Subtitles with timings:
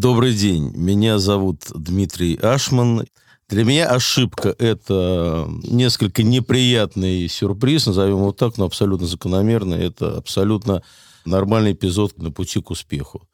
[0.00, 0.72] Добрый день.
[0.74, 3.04] Меня зовут Дмитрий Ашман.
[3.50, 9.76] Для меня ошибка– это несколько неприятный сюрприз, назовем его так, но абсолютно закономерный.
[9.76, 10.82] Это абсолютно
[11.26, 13.28] нормальный эпизод на пути к успеху.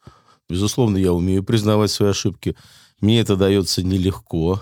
[0.49, 2.53] Безусловно, я умею признавать свои ошибки.
[2.99, 4.61] Мне это дается нелегко.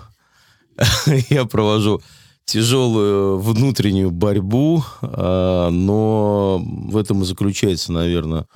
[1.28, 2.02] Я провожу
[2.44, 8.46] тяжелую внутреннюю борьбу, а, но в этом и заключается, наверное,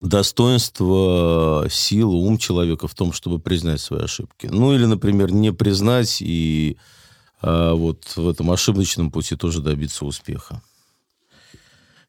[0.00, 4.46] достоинство, сила, ум человека в том, чтобы признать свои ошибки.
[4.46, 6.78] Ну или, например, не признать и
[7.42, 10.62] а, вот в этом ошибочном пути тоже добиться успеха.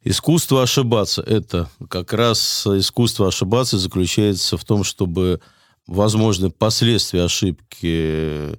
[0.03, 5.41] Искусство ошибаться– это как раз искусство ошибаться заключается в том, чтобы
[5.85, 8.57] возможные последствия ошибки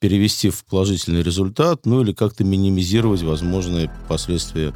[0.00, 4.72] перевести в положительный результат, ну или как-то минимизировать возможные последствия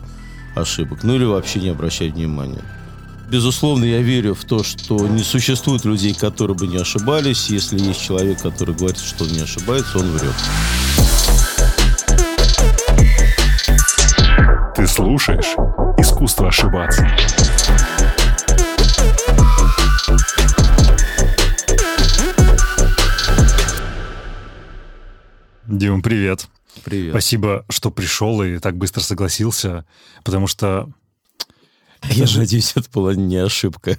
[0.55, 2.63] ошибок, ну или вообще не обращать внимания.
[3.35, 7.51] Безусловно, я верю в то, что не существует людей, которые бы не ошибались.
[7.51, 10.35] Если есть человек, который говорит, что он не ошибается, он врет.
[14.77, 15.57] Ты слушаешь
[15.99, 17.05] «Искусство ошибаться».
[25.67, 26.47] Дима, привет.
[26.85, 27.11] Привет.
[27.11, 29.85] Спасибо, что пришел и так быстро согласился,
[30.23, 30.89] потому что
[32.11, 33.99] я надеюсь, это была не ошибка.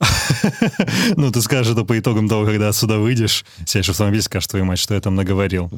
[1.16, 4.64] Ну, ты скажешь это по итогам того, когда отсюда выйдешь, сядешь в автомобиль, скажешь твою
[4.64, 5.70] мать, что я там наговорил.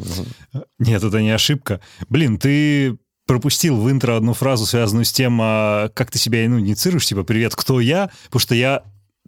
[0.78, 1.80] Нет, это не ошибка.
[2.08, 6.60] Блин, ты пропустил в интро одну фразу, связанную с тем, а как ты себя ну,
[6.60, 8.82] инициируешь, типа «Привет, кто я?», потому что я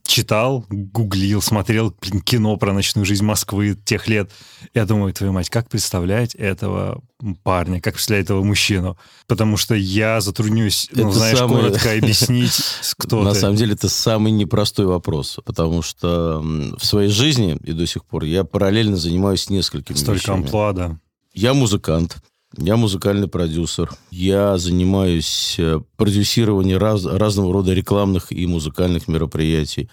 [0.08, 4.30] читал, гуглил, смотрел блин, кино про ночную жизнь Москвы тех лет.
[4.74, 7.02] Я думаю, твою мать, как представлять этого
[7.44, 8.98] парня, как представлять этого мужчину?
[9.26, 11.62] Потому что я затруднюсь, ну, это знаешь, самый...
[11.62, 12.58] коротко объяснить,
[12.96, 13.40] кто На ты.
[13.40, 18.24] самом деле это самый непростой вопрос, потому что в своей жизни и до сих пор
[18.24, 20.44] я параллельно занимаюсь несколькими Столько вещами.
[20.44, 20.98] амплуа, да.
[21.34, 22.16] Я музыкант,
[22.56, 23.90] я музыкальный продюсер.
[24.10, 29.90] Я занимаюсь э, продюсированием раз, разного рода рекламных и музыкальных мероприятий.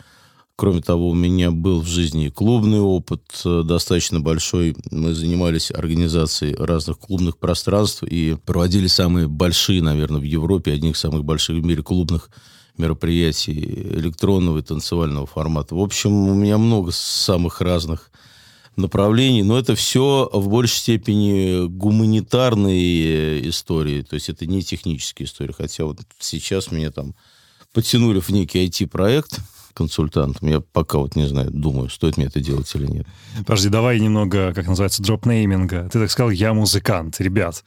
[0.56, 4.78] Кроме того, у меня был в жизни клубный опыт э, достаточно большой.
[4.90, 11.02] Мы занимались организацией разных клубных пространств и проводили самые большие, наверное, в Европе, одних из
[11.02, 12.30] самых больших в мире клубных
[12.78, 13.60] мероприятий
[13.96, 15.76] электронного и танцевального формата.
[15.76, 18.12] В общем, у меня много самых разных
[18.78, 25.28] направлений, но это все в большей степени гуманитарные э, истории, то есть это не технические
[25.28, 27.16] истории, хотя вот сейчас меня там
[27.74, 29.40] подтянули в некий IT-проект
[29.74, 30.48] консультантом.
[30.48, 33.08] Я пока вот не знаю, думаю, стоит мне это делать или нет.
[33.40, 35.90] Подожди, давай немного, как называется, дропнейминга.
[35.92, 37.20] Ты так сказал, я музыкант.
[37.20, 37.64] Ребят,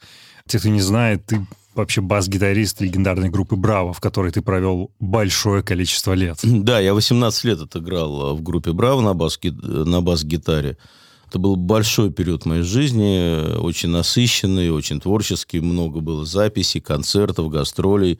[0.47, 1.45] те, кто не знает, ты
[1.75, 6.39] вообще бас-гитарист легендарной группы «Браво», в которой ты провел большое количество лет.
[6.43, 10.77] Да, я 18 лет отыграл в группе «Браво» на, бас на бас-гитаре.
[11.29, 18.19] Это был большой период моей жизни, очень насыщенный, очень творческий, много было записей, концертов, гастролей.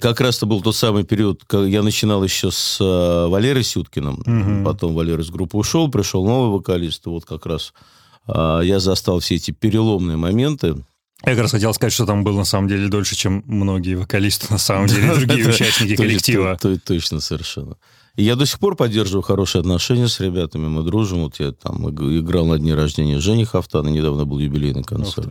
[0.00, 4.14] Как раз это был тот самый период, когда я начинал еще с э, Валерой Сюткиным,
[4.26, 4.64] угу.
[4.64, 7.72] потом Валера из группы ушел, пришел новый вокалист, вот как раз
[8.26, 10.74] э, я застал все эти переломные моменты.
[11.24, 14.48] Я как раз хотел сказать, что там было на самом деле дольше, чем многие вокалисты,
[14.50, 16.58] на самом деле, другие участники коллектива.
[16.84, 17.76] Точно, совершенно.
[18.16, 21.24] Я до сих пор поддерживаю хорошие отношения с ребятами, мы дружим.
[21.24, 25.28] Вот я там играл на дне рождения Жени Хафтана, недавно был юбилейный концерт.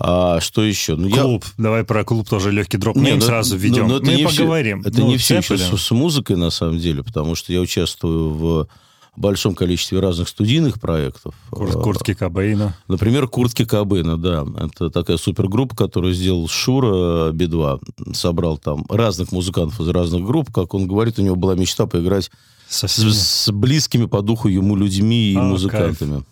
[0.00, 0.94] А что еще?
[0.94, 1.44] Ну, клуб.
[1.44, 1.64] Я...
[1.64, 3.88] Давай про клуб тоже легкий дроп не, ну, сразу введем.
[3.88, 4.82] Но, но Мы не поговорим.
[4.82, 7.60] Все, это ну, не все еще с, с музыкой, на самом деле, потому что я
[7.60, 8.68] участвую в
[9.16, 11.34] большом количестве разных студийных проектов.
[11.50, 12.76] Кур куртки Кобейна.
[12.88, 14.46] Например, Куртки Кобейна, да.
[14.56, 18.14] Это такая супергруппа, которую сделал Шура Би-2.
[18.14, 20.52] Собрал там разных музыкантов из разных групп.
[20.52, 22.30] Как он говорит, у него была мечта поиграть
[22.68, 26.10] с, с близкими по духу ему людьми и а, музыкантами.
[26.10, 26.24] Кайф.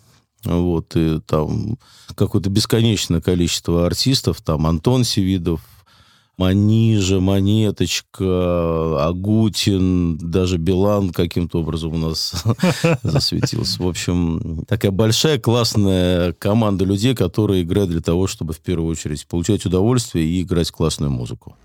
[0.43, 1.77] Вот, и там
[2.15, 4.41] какое-то бесконечное количество артистов.
[4.41, 5.61] Там Антон Севидов,
[6.37, 12.45] Манижа, Монеточка, Агутин, даже Билан каким-то образом у нас
[13.01, 13.81] засветился.
[13.81, 19.25] В общем, такая большая, классная команда людей, которые играют для того, чтобы в первую очередь
[19.27, 21.55] получать удовольствие и играть классную музыку.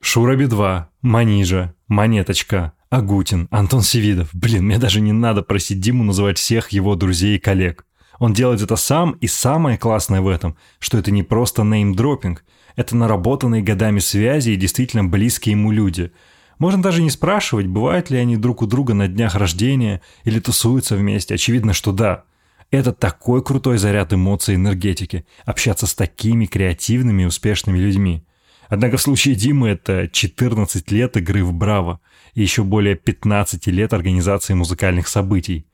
[0.00, 4.30] Шураби 2, Манижа, Монеточка, Агутин, Антон Севидов.
[4.32, 7.86] Блин, мне даже не надо просить Диму называть всех его друзей и коллег.
[8.18, 12.44] Он делает это сам, и самое классное в этом, что это не просто неймдропинг–
[12.78, 16.12] это наработанные годами связи и действительно близкие ему люди.
[16.60, 20.94] Можно даже не спрашивать, бывают ли они друг у друга на днях рождения или тусуются
[20.94, 21.34] вместе.
[21.34, 22.22] Очевидно, что да.
[22.70, 28.22] Это такой крутой заряд эмоций и энергетики– общаться с такими креативными и успешными людьми.
[28.68, 31.98] Однако в случае Димы это 14 лет игры в Браво
[32.34, 35.66] и еще более 15 лет организации музыкальных событий.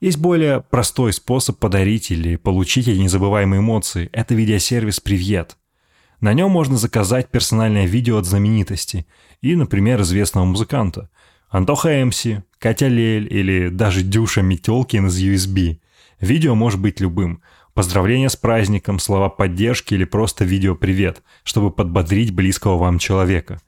[0.00, 4.10] Есть более простой способ подарить или получить эти незабываемые эмоции.
[4.12, 5.56] Это видеосервис «Привет».
[6.20, 9.06] На нем можно заказать персональное видео от знаменитости
[9.40, 11.08] и, например, известного музыканта.
[11.48, 15.80] Антоха Эмси, Катя Лель или даже Дюша Метелкин из USB.
[16.20, 17.42] Видео может быть любым.
[17.74, 23.60] Поздравления с праздником, слова поддержки или просто видео «Привет», чтобы подбодрить близкого вам человека.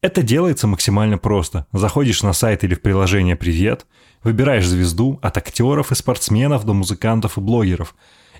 [0.00, 1.66] Это делается максимально просто.
[1.72, 3.86] Заходишь на сайт или в приложение «Привет»,
[4.22, 7.94] Выбираешь звезду от актеров и спортсменов до музыкантов и блогеров.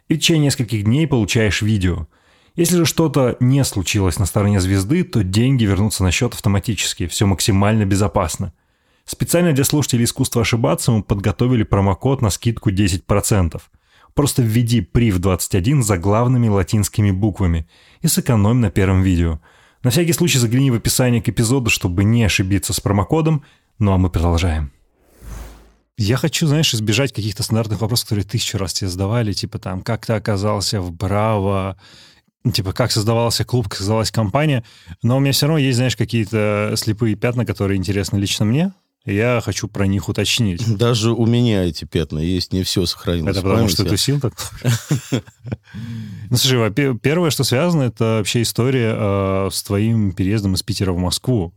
[0.09, 2.07] И в течение нескольких дней получаешь видео.
[2.57, 7.07] Если же что-то не случилось на стороне звезды, то деньги вернутся на счет автоматически.
[7.07, 8.53] Все максимально безопасно.
[9.05, 13.61] Специально для слушателей искусства ошибаться мы подготовили промокод на скидку 10%.
[14.15, 17.69] Просто введи PRIV21 за главными латинскими буквами
[18.03, 19.41] и сэкономь на первом видео.
[19.83, 23.45] На всякий случай загляни в описание к эпизоду, чтобы не ошибиться с промокодом.
[23.79, 24.73] Ну а мы продолжаем.
[25.97, 30.07] Я хочу, знаешь, избежать каких-то стандартных вопросов, которые тысячу раз тебе задавали, типа там, как
[30.07, 31.77] ты оказался в Браво,
[32.53, 34.65] типа, как создавался клуб, как создавалась компания.
[35.03, 38.73] Но у меня все равно есть, знаешь, какие-то слепые пятна, которые интересны лично мне.
[39.07, 40.77] Я хочу про них уточнить.
[40.77, 43.37] Даже у меня эти пятна есть, не все сохранилось.
[43.37, 44.35] Это потому, что ты тусил так?
[46.31, 50.99] Ну, слушай, первое, что связано, это вообще история э, с твоим переездом из Питера в
[50.99, 51.53] Москву.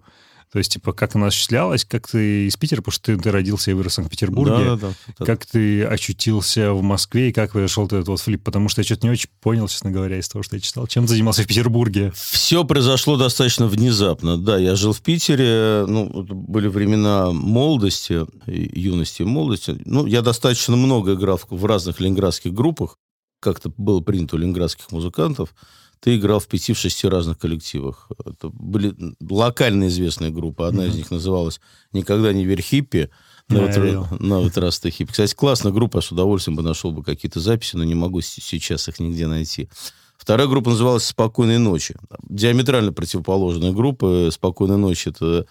[0.53, 3.71] То есть, типа, как она осуществлялась, как ты из Питера, потому что ты, ты родился
[3.71, 5.25] и вырос в Санкт-Петербурге, да, да, да.
[5.25, 9.07] как ты очутился в Москве и как произошел этот вот флип, потому что я что-то
[9.07, 10.85] не очень понял, честно говоря, из того, что я читал.
[10.85, 12.13] Чем ты занимался в Петербурге?
[12.15, 14.37] Все произошло достаточно внезапно.
[14.37, 19.81] Да, я жил в Питере, ну, были времена молодости, юности и молодости.
[19.85, 22.99] Ну, я достаточно много играл в разных ленинградских группах,
[23.39, 25.55] как-то было принято у ленинградских музыкантов
[26.03, 28.09] ты играл в пяти, в шести разных коллективах.
[28.25, 30.65] Это были локально известные группы.
[30.65, 30.89] Одна mm-hmm.
[30.89, 31.61] из них называлась
[31.93, 33.09] «Никогда не верь хиппи».
[33.47, 35.11] На, yeah, вот, на вот раз ты хиппи.
[35.11, 38.89] Кстати, классная группа, я с удовольствием бы нашел бы какие-то записи, но не могу сейчас
[38.89, 39.69] их нигде найти.
[40.17, 41.95] Вторая группа называлась «Спокойной ночи».
[42.27, 44.27] Диаметрально противоположная группа.
[44.29, 45.45] «Спокойной ночи»— это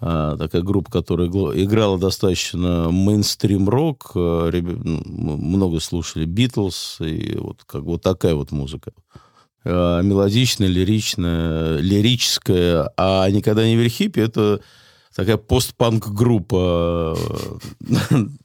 [0.00, 4.10] а, такая группа, которая играла достаточно мейнстрим-рок.
[4.14, 8.92] Ну, много слушали «Битлз», и вот, как, вот такая вот музыка.
[9.64, 14.60] Э, мелодичная, лиричная, лирическая, а «Никогда не верхипи»— это
[15.14, 17.16] такая постпанк-группа.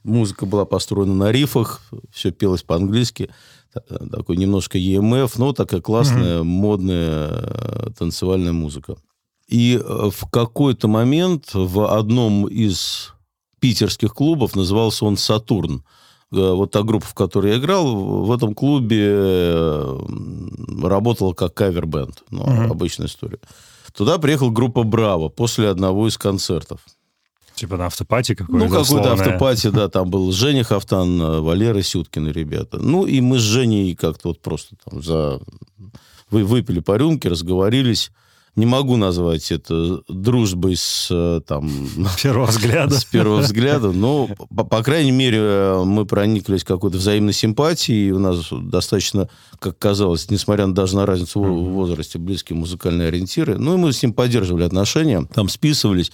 [0.04, 1.82] Музыка была построена на рифах,
[2.12, 3.30] все пелось по-английски.
[4.12, 6.44] Такой немножко EMF, но такая классная, mm-hmm.
[6.44, 8.96] модная э, танцевальная музыка.
[9.48, 13.12] И э, в какой-то момент в одном из
[13.58, 15.82] питерских клубов, назывался он «Сатурн»,
[16.30, 19.98] вот та группа, в которой я играл, в этом клубе э,
[20.82, 22.22] работала как кавер-бенд.
[22.30, 22.72] Ну, угу.
[22.72, 23.38] обычная история.
[23.94, 26.80] Туда приехала группа «Браво» после одного из концертов.
[27.54, 28.66] Типа на автопате какой-то?
[28.66, 32.78] Ну, какой-то автопати, да, там был Женя Хафтан, э, Валера Сюткин и ребята.
[32.78, 35.40] Ну, и мы с Женей как-то вот просто там за...
[36.30, 38.12] Вы выпили по рюмке, разговорились
[38.56, 41.70] не могу назвать это дружбой с э, там...
[42.22, 42.98] Первого взгляда.
[42.98, 48.18] С первого взгляда, но, по, по крайней мере, мы прониклись какой-то взаимной симпатией, и у
[48.18, 49.28] нас достаточно,
[49.58, 53.58] как казалось, несмотря на, даже на разницу в возрасте, близкие музыкальные ориентиры.
[53.58, 56.10] Ну, и мы с ним поддерживали отношения, там списывались,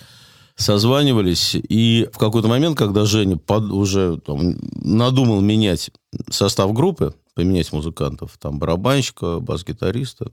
[0.57, 5.91] созванивались, и в какой-то момент, когда Женя под, уже там, надумал менять
[6.31, 10.31] состав группы, поменять музыкантов, там барабанщика, бас-гитариста,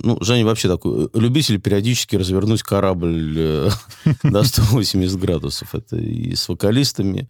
[0.00, 3.70] ну, Женя вообще такой любитель периодически развернуть корабль э,
[4.22, 5.74] до 180 градусов.
[5.74, 7.28] Это и с вокалистами,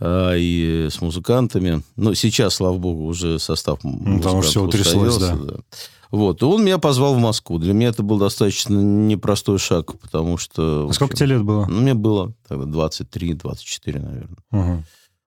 [0.00, 1.82] а, и с музыкантами.
[1.96, 5.36] Но сейчас, слава богу, уже состав ну, Там все утряслось, да.
[5.36, 5.54] да.
[6.10, 6.42] Вот.
[6.42, 7.58] И он меня позвал в Москву.
[7.58, 10.88] Для меня это был достаточно непростой шаг, потому что...
[10.90, 11.66] А сколько тебе лет было?
[11.66, 14.36] Ну, мне было тогда 23-24, наверное.
[14.50, 14.84] Угу.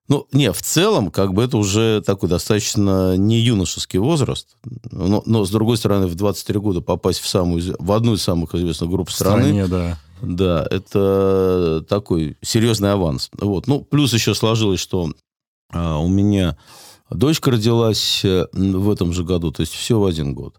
[0.08, 4.56] Ну, не, в целом, как бы это уже такой достаточно не юношеский возраст,
[4.92, 8.54] но, но с другой стороны, в 23 года попасть в, самую, в одну из самых
[8.54, 9.98] известных групп страны, стране, да.
[10.22, 13.32] да, это такой серьезный аванс.
[13.40, 13.66] Вот.
[13.66, 15.12] Ну, плюс еще сложилось, что
[15.74, 16.56] а, у меня
[17.10, 20.56] дочка родилась э, в этом же году, то есть все в один год.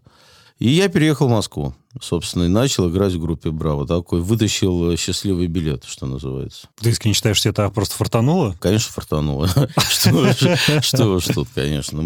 [0.59, 3.85] И я переехал в Москву, собственно, и начал играть в группе «Браво».
[3.85, 6.67] Такой вытащил э, счастливый билет, что называется.
[6.81, 8.55] Ты искренне считаешь, что это просто фартануло?
[8.59, 9.47] Конечно, фартануло.
[10.81, 12.01] Что уж тут, конечно.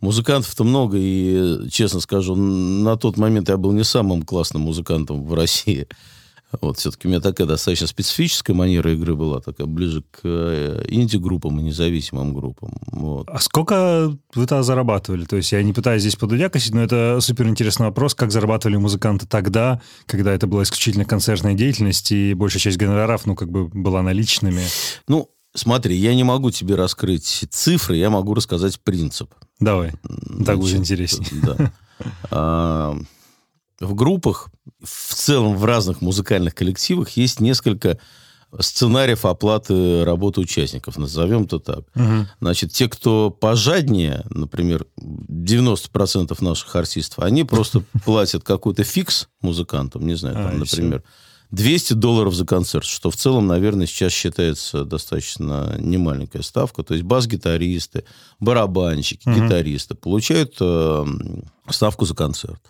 [0.00, 5.34] Музыкантов-то много, и, честно скажу, на тот момент я был не самым классным музыкантом в
[5.34, 5.86] России.
[6.60, 11.58] Вот, все-таки у меня такая достаточно специфическая манера игры была, такая ближе к э, инди-группам
[11.60, 12.74] и независимым группам.
[12.92, 13.28] Вот.
[13.28, 15.24] А сколько вы тогда зарабатывали?
[15.24, 19.26] То есть я не пытаюсь здесь подудякосить, но это супер интересный вопрос, как зарабатывали музыканты
[19.26, 24.02] тогда, когда это была исключительно концертная деятельность, и большая часть гонораров, ну, как бы была
[24.02, 24.62] наличными?
[25.08, 29.34] Ну, Смотри, я не могу тебе раскрыть цифры, я могу рассказать принцип.
[29.60, 29.92] Давай,
[30.46, 31.28] так будет интереснее.
[32.30, 32.94] Да.
[33.82, 34.48] А, в группах,
[34.82, 37.98] в целом в разных музыкальных коллективах есть несколько
[38.58, 41.84] сценариев оплаты работы участников, назовем это так.
[41.94, 42.26] Угу.
[42.40, 50.14] Значит, те, кто пожаднее, например, 90% наших артистов, они просто платят какой-то фикс музыкантам, не
[50.14, 51.02] знаю, там, А, например,
[51.50, 56.82] 200 долларов за концерт, что в целом, наверное, сейчас считается достаточно немаленькая ставка.
[56.82, 58.04] То есть бас-гитаристы,
[58.40, 59.44] барабанщики, Мгм.
[59.46, 61.06] гитаристы получают э,
[61.68, 62.60] ставку за концерт.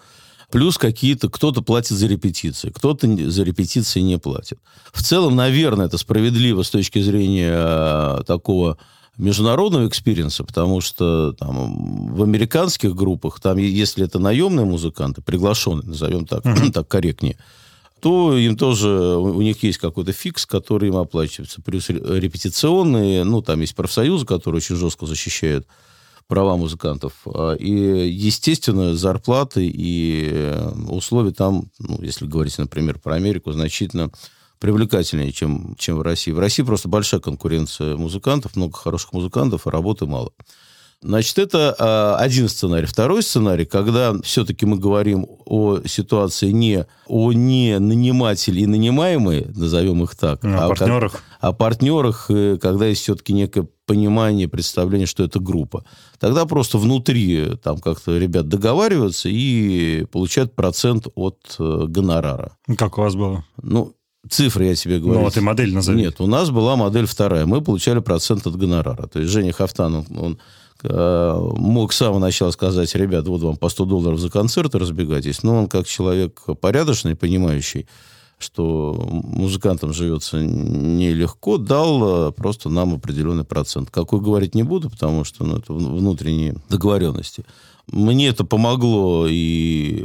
[0.52, 4.58] Плюс какие-то, кто-то платит за репетиции, кто-то за репетиции не платит.
[4.92, 8.76] В целом, наверное, это справедливо с точки зрения э, такого
[9.16, 15.88] международного experience а, потому что там, в американских группах, там, если это наемные музыканты, приглашенные,
[15.88, 16.70] назовем так, Мгм.
[16.72, 17.38] так корректнее,
[18.02, 21.62] то им тоже, у них есть какой-то фикс, который им оплачивается.
[21.62, 25.66] Плюс ре- репетиционные, ну, там есть профсоюзы, которые очень жестко защищают
[26.32, 27.12] права музыкантов.
[27.26, 27.70] А, И,
[28.08, 34.10] естественно, зарплаты и э, условия там, ну, если говорить, например, про Америку, значительно
[34.58, 36.30] привлекательнее, чем, чем в России.
[36.30, 40.32] В России просто большая конкуренция музыкантов, много хороших музыкантов, а работы мало.
[41.02, 42.86] Значит, это а, один сценарий.
[42.86, 50.02] Второй сценарий, когда все-таки мы говорим о ситуации не о не нанимателе и нанимаемые, назовем
[50.04, 51.22] их так, Ну, О а как- партнерах.
[51.40, 55.84] о партнерах, э, когда есть все-таки некое понимание, представление, что это группа.
[56.20, 62.56] Тогда просто внутри там как-то ребят договариваются и получают процент от э, гонорара.
[62.78, 63.44] Как у вас было?
[63.60, 63.94] Ну,
[64.30, 65.18] цифры я тебе говорю.
[65.18, 66.00] Ну, вот и модель назови.
[66.02, 67.44] Нет, у нас была модель вторая.
[67.44, 69.08] Мы получали процент от гонорара.
[69.08, 70.36] То есть Женя Хафтан, он, он, э,
[70.84, 75.42] мог с самого начала сказать, ребят, вот вам по 100 долларов за концерт, разбегайтесь.
[75.42, 77.86] Но он как человек порядочный, понимающий,
[78.38, 83.90] что музыкантам живется нелегко, дал э, просто нам определенный процент.
[83.90, 87.44] Какой говорить не буду, потому что ну, это вн- внутренние договоренности.
[87.86, 90.04] Мне это помогло и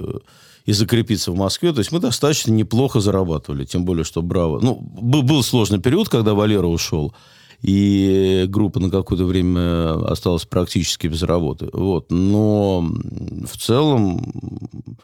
[0.67, 1.71] и закрепиться в Москве.
[1.71, 4.59] То есть мы достаточно неплохо зарабатывали, тем более, что Браво...
[4.59, 7.15] Ну, был, был сложный период, когда Валера ушел,
[7.61, 11.69] и группа на какое-то время осталась практически без работы.
[11.73, 12.11] Вот.
[12.11, 14.33] Но в целом,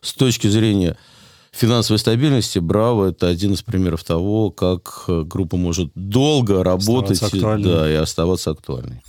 [0.01, 0.97] с точки зрения
[1.51, 7.21] финансовой стабильности, Браво это один из примеров того, как группа может долго работать
[7.63, 9.01] да, и оставаться актуальной.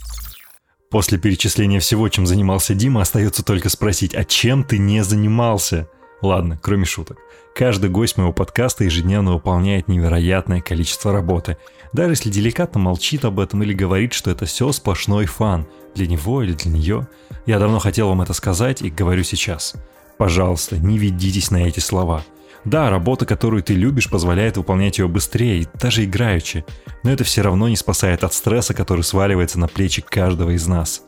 [0.90, 5.88] После перечисления всего, чем занимался Дима, остается только спросить, а чем ты не занимался?
[6.24, 7.18] Ладно, кроме шуток.
[7.54, 11.58] Каждый гость моего подкаста ежедневно выполняет невероятное количество работы.
[11.92, 15.66] Даже если деликатно молчит об этом или говорит, что это все сплошной фан.
[15.94, 17.08] Для него или для нее.
[17.44, 19.74] Я давно хотел вам это сказать и говорю сейчас.
[20.16, 22.24] Пожалуйста, не ведитесь на эти слова.
[22.64, 26.64] Да, работа, которую ты любишь, позволяет выполнять ее быстрее, даже играючи,
[27.02, 31.02] но это все равно не спасает от стресса, который сваливается на плечи каждого из нас.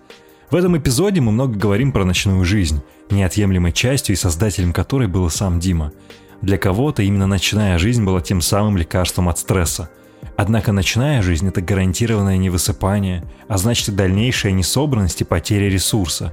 [0.50, 5.28] В этом эпизоде мы много говорим про ночную жизнь, неотъемлемой частью и создателем которой был
[5.28, 5.92] сам Дима.
[6.40, 9.90] Для кого-то именно ночная жизнь была тем самым лекарством от стресса.
[10.36, 16.32] Однако ночная жизнь– это гарантированное невысыпание, а значит и дальнейшая несобранность и потеря ресурса.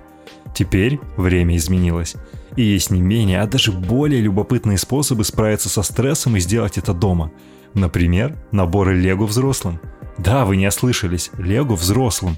[0.53, 2.15] Теперь время изменилось.
[2.55, 6.93] И есть не менее, а даже более любопытные способы справиться со стрессом и сделать это
[6.93, 7.31] дома.
[7.73, 9.79] Например, наборы Лего взрослым.
[10.19, 12.37] Да, вы не ослышались, Лего взрослым.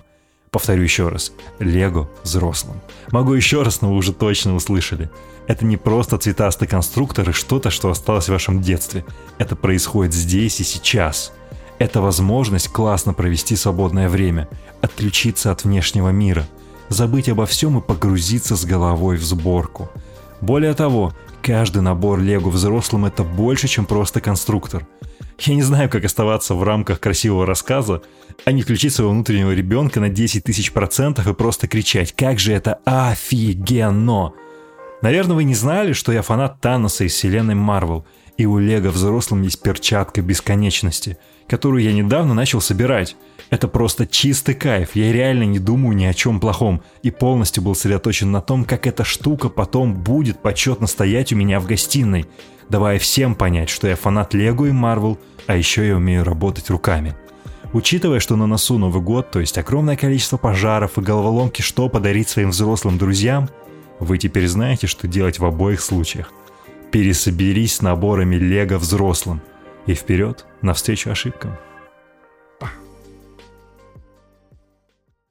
[0.55, 2.79] Повторю еще раз, Лего взрослым.
[3.11, 5.09] Могу еще раз, но вы уже точно услышали.
[5.47, 9.03] Это не просто цветастый конструктор и что-то, что осталось в вашем детстве.
[9.37, 11.33] Это происходит здесь и сейчас.
[11.77, 14.47] Это возможность классно провести свободное время,
[14.79, 16.47] отключиться от внешнего мира,
[16.87, 19.89] забыть обо всем и погрузиться с головой в сборку.
[20.39, 21.13] Более того,
[21.45, 24.87] каждый набор Лего взрослым это больше, чем просто конструктор.
[25.37, 28.01] Я не знаю, как оставаться в рамках красивого рассказа,
[28.45, 32.51] а не включить своего внутреннего ребенка на 10 тысяч процентов и просто кричать «Как же
[32.51, 34.33] это офигенно!»
[35.03, 39.43] Наверное, вы не знали, что я фанат Таноса из вселенной Марвел, и у Лего взрослым
[39.43, 43.15] есть перчатка бесконечности, которую я недавно начал собирать.
[43.49, 47.75] Это просто чистый кайф, я реально не думаю ни о чем плохом, и полностью был
[47.75, 52.25] сосредоточен на том, как эта штука потом будет почетно стоять у меня в гостиной,
[52.69, 57.15] давая всем понять, что я фанат Лего и Марвел, а еще я умею работать руками.
[57.73, 62.29] Учитывая, что на носу Новый год, то есть огромное количество пожаров и головоломки, что подарить
[62.29, 63.49] своим взрослым друзьям,
[63.99, 66.31] вы теперь знаете, что делать в обоих случаях.
[66.91, 69.41] Пересоберись с наборами Лего взрослым.
[69.87, 71.57] И вперед, навстречу ошибкам.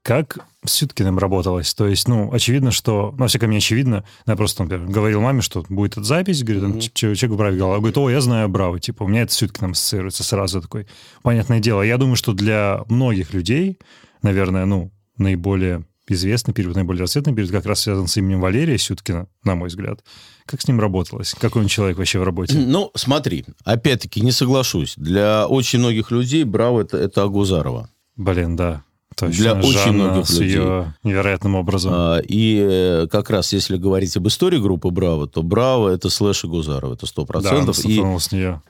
[0.04, 1.72] Как с Сюткиным работалось?
[1.72, 5.64] То есть, ну, очевидно, что, ну, всякое мне очевидно, я просто, например, говорил маме, что
[5.70, 6.90] будет эта запись, говорит, там, mm-hmm.
[6.92, 9.70] человек в Браве говорил, говорит, о, я знаю Браво, типа, у меня это с Сюткиным
[9.70, 10.86] ассоциируется сразу такой.
[11.22, 13.78] Понятное дело, я думаю, что для многих людей,
[14.20, 19.28] наверное, ну, наиболее известный период, наиболее расцветный период как раз связан с именем Валерия Сюткина,
[19.42, 20.00] на мой взгляд.
[20.46, 21.34] Как с ним работалось?
[21.38, 22.56] Какой он человек вообще в работе?
[22.58, 24.94] Ну, смотри, опять-таки не соглашусь.
[24.96, 27.88] Для очень многих людей Браво это, это Агузарова.
[28.16, 28.82] Блин, да.
[29.16, 29.36] Точно.
[29.36, 30.56] Для Жанна очень многих с людей.
[30.56, 31.92] ее невероятным образом.
[31.94, 36.44] А, и э, как раз, если говорить об истории группы Браво, то Браво это слэш
[36.44, 37.80] и Гузарова, это сто процентов.
[37.80, 38.60] Да, и, с нее.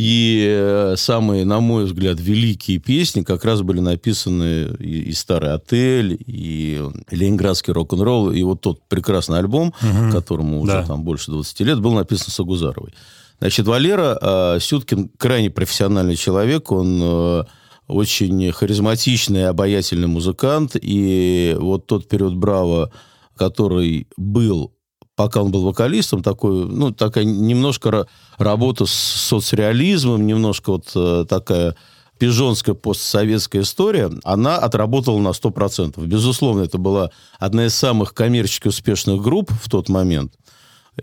[0.00, 5.52] И э, самые, на мой взгляд, великие песни как раз были написаны и, и «Старый
[5.52, 10.10] отель», и «Ленинградский рок-н-ролл», и вот тот прекрасный альбом, угу.
[10.10, 10.86] которому уже да.
[10.86, 12.94] там больше 20 лет, был написан с Агузаровой.
[13.40, 17.44] Значит, Валера э, Сюткин крайне профессиональный человек, он э,
[17.86, 22.90] очень харизматичный, обаятельный музыкант, и вот тот период «Браво»,
[23.36, 24.72] который был
[25.20, 28.06] пока он был вокалистом, такой, ну, такая немножко
[28.38, 31.76] работа с соцреализмом, немножко вот э, такая
[32.16, 36.02] пижонская постсоветская история, она отработала на 100%.
[36.06, 40.32] Безусловно, это была одна из самых коммерчески успешных групп в тот момент.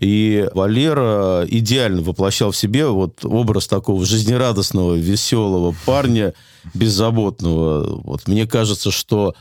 [0.00, 6.34] И Валера идеально воплощал в себе вот образ такого жизнерадостного, веселого парня,
[6.74, 8.00] беззаботного.
[8.02, 9.36] Вот мне кажется, что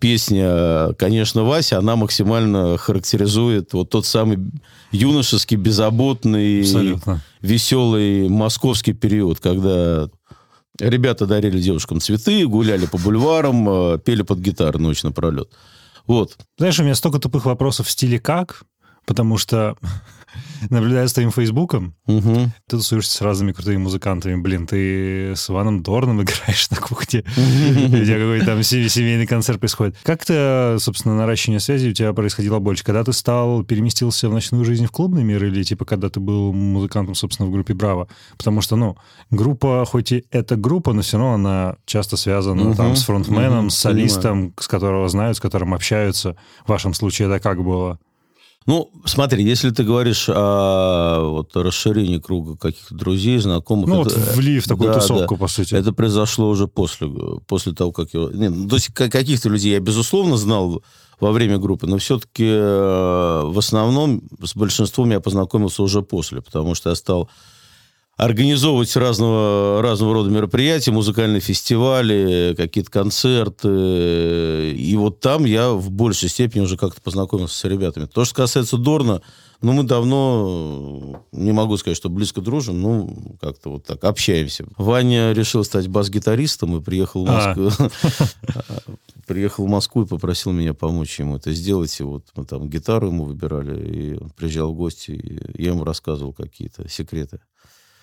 [0.00, 4.38] песня, конечно, Вася, она максимально характеризует вот тот самый
[4.90, 7.22] юношеский, беззаботный, Абсолютно.
[7.40, 10.08] веселый московский период, когда
[10.78, 15.50] ребята дарили девушкам цветы, гуляли по бульварам, э, пели под гитару ночь напролет.
[16.06, 16.36] Вот.
[16.56, 18.62] Знаешь, у меня столько тупых вопросов в стиле «как»,
[19.06, 19.76] потому что
[20.70, 22.50] наблюдая за твоим фейсбуком, угу.
[22.66, 24.40] ты тусуешься с разными крутыми музыкантами.
[24.40, 27.24] Блин, ты с Иваном Дорном играешь на кухне.
[27.36, 29.96] У тебя какой-то там семейный концерт происходит.
[30.02, 32.84] Как то собственно, наращивание связи у тебя происходило больше?
[32.84, 36.52] Когда ты стал, переместился в ночную жизнь в клубный мир или, типа, когда ты был
[36.52, 38.08] музыкантом, собственно, в группе «Браво»?
[38.36, 38.96] Потому что, ну,
[39.30, 43.78] группа, хоть и это группа, но все равно она часто связана там с фронтменом, с
[43.78, 46.36] солистом, с которого знают, с которым общаются.
[46.64, 47.98] В вашем случае это как было?
[48.68, 53.88] Ну, смотри, если ты говоришь о вот, расширении круга каких-то друзей, знакомых...
[53.88, 55.74] Ну, это, вот влив в такую да, тусовку, да, по сути.
[55.74, 57.08] Это произошло уже после,
[57.46, 58.28] после того, как я...
[58.30, 60.82] Нет, ну, то есть каких-то людей я, безусловно, знал
[61.18, 66.74] во время группы, но все-таки э, в основном с большинством я познакомился уже после, потому
[66.74, 67.30] что я стал
[68.18, 74.72] организовывать разного, разного рода мероприятия, музыкальные фестивали, какие-то концерты.
[74.76, 78.06] И вот там я в большей степени уже как-то познакомился с ребятами.
[78.06, 79.22] То, что касается Дорна,
[79.60, 84.66] ну, мы давно, не могу сказать, что близко дружим, ну, как-то вот так, общаемся.
[84.76, 87.54] Ваня решил стать бас-гитаристом и приехал в а.
[87.56, 87.88] Москву.
[89.28, 91.94] Приехал в Москву и попросил меня помочь ему это сделать.
[92.00, 95.84] И вот мы там гитару ему выбирали, и он приезжал в гости, и я ему
[95.84, 97.38] рассказывал какие-то секреты.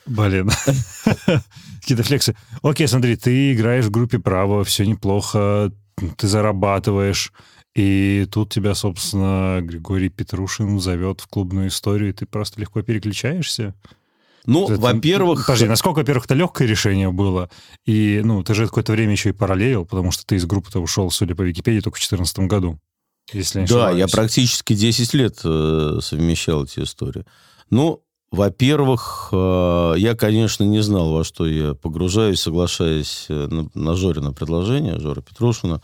[0.06, 0.50] Блин.
[1.82, 2.36] Какие-то флексы.
[2.62, 5.72] Окей, смотри, ты играешь в группе «Право», все неплохо,
[6.18, 7.32] ты зарабатываешь,
[7.76, 13.76] и тут тебя, собственно, Григорий Петрушин зовет в клубную историю, и ты просто легко переключаешься.
[14.46, 15.46] Ну, это, во-первых...
[15.46, 17.50] Подожди, насколько, во-первых, это легкое решение было?
[17.86, 21.10] И, ну, ты же какое-то время еще и параллелил, потому что ты из группы-то ушел,
[21.12, 22.80] судя по Википедии, только в 2014 году.
[23.34, 27.26] Если не да, я практически 10 лет э, совмещал эти истории.
[27.72, 33.96] Ну, во-первых, э, я, конечно, не знал, во что я погружаюсь, соглашаясь э, на, на
[33.96, 35.82] Жорина предложение, Жора Петрушина,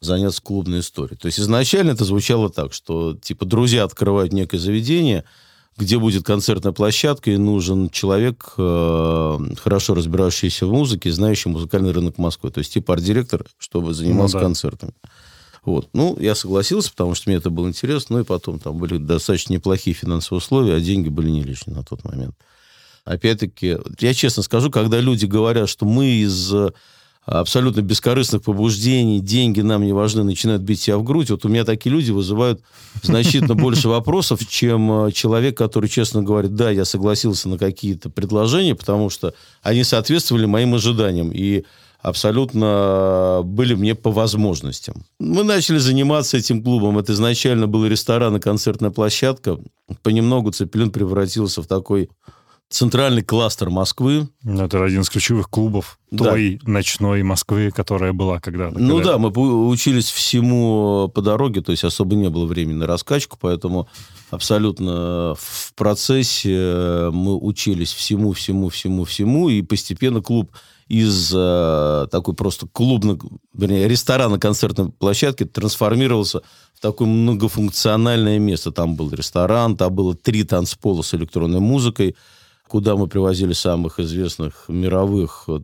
[0.00, 1.16] заняться клубной историей.
[1.16, 5.24] То есть изначально это звучало так, что типа друзья открывают некое заведение,
[5.76, 12.18] где будет концертная площадка, и нужен человек, э, хорошо разбирающийся в музыке, знающий музыкальный рынок
[12.18, 12.50] Москвы.
[12.50, 14.46] То есть типа арт-директор, чтобы занимался ну, да.
[14.46, 14.92] концертами.
[15.64, 15.88] Вот.
[15.92, 18.16] Ну, я согласился, потому что мне это было интересно.
[18.16, 21.84] Ну, и потом там были достаточно неплохие финансовые условия, а деньги были не лишние на
[21.84, 22.34] тот момент.
[23.04, 26.70] Опять-таки, я честно скажу, когда люди говорят, что мы из э,
[27.26, 31.30] абсолютно бескорыстных побуждений, деньги нам не важны, начинают бить себя в грудь.
[31.30, 32.60] Вот у меня такие люди вызывают
[33.02, 38.74] значительно больше вопросов, чем э, человек, который честно говорит, да, я согласился на какие-то предложения,
[38.74, 41.30] потому что они соответствовали моим ожиданиям.
[41.32, 41.64] И
[42.04, 45.06] абсолютно были мне по возможностям.
[45.18, 46.98] Мы начали заниматься этим клубом.
[46.98, 49.58] Это изначально был ресторан и концертная площадка.
[50.02, 52.10] Понемногу Цепелин превратился в такой
[52.68, 54.28] центральный кластер Москвы.
[54.42, 56.32] Ну, это один из ключевых клубов да.
[56.32, 58.78] той ночной Москвы, которая была когда-то.
[58.78, 59.30] Ну когда да, мы
[59.68, 63.88] учились всему по дороге, то есть особо не было времени на раскачку, поэтому
[64.30, 70.50] абсолютно в процессе мы учились всему, всему, всему, всему, и постепенно клуб
[70.94, 73.18] из э, такой просто клубной,
[73.52, 78.70] вернее, ресторана концертной площадки трансформировался в такое многофункциональное место.
[78.70, 82.14] Там был ресторан, там было три танцпола с электронной музыкой,
[82.68, 85.58] куда мы привозили самых известных мировых э,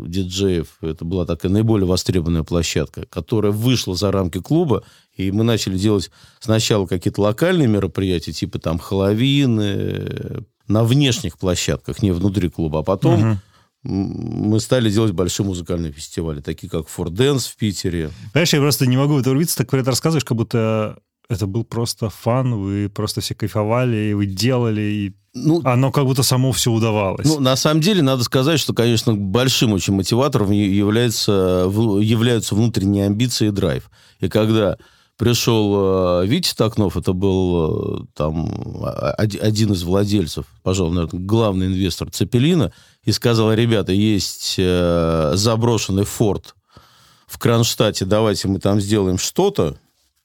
[0.00, 0.78] диджеев.
[0.80, 4.82] Это была такая наиболее востребованная площадка, которая вышла за рамки клуба,
[5.16, 12.02] и мы начали делать сначала какие-то локальные мероприятия, типа там Хэллоуин, э, на внешних площадках,
[12.02, 13.30] не внутри клуба, а потом...
[13.32, 13.38] Угу
[13.82, 18.10] мы стали делать большие музыкальные фестивали, такие как Форд Дэнс в Питере.
[18.32, 22.10] Знаешь, я просто не могу это урвиться, так это рассказываешь, как будто это был просто
[22.10, 26.70] фан, вы просто все кайфовали, и вы делали, и ну, оно как будто само все
[26.70, 27.26] удавалось.
[27.26, 33.48] Ну, на самом деле, надо сказать, что, конечно, большим очень мотиватором является, являются внутренние амбиции
[33.48, 33.90] и драйв.
[34.20, 34.76] И когда
[35.16, 38.84] пришел э, Витя Токнов, это был э, там
[39.22, 42.72] один из владельцев, пожалуй, наверное, главный инвестор Цепелина,
[43.04, 46.54] и сказал, ребята, есть э, заброшенный форт
[47.26, 49.76] в Кронштадте, давайте мы там сделаем что-то,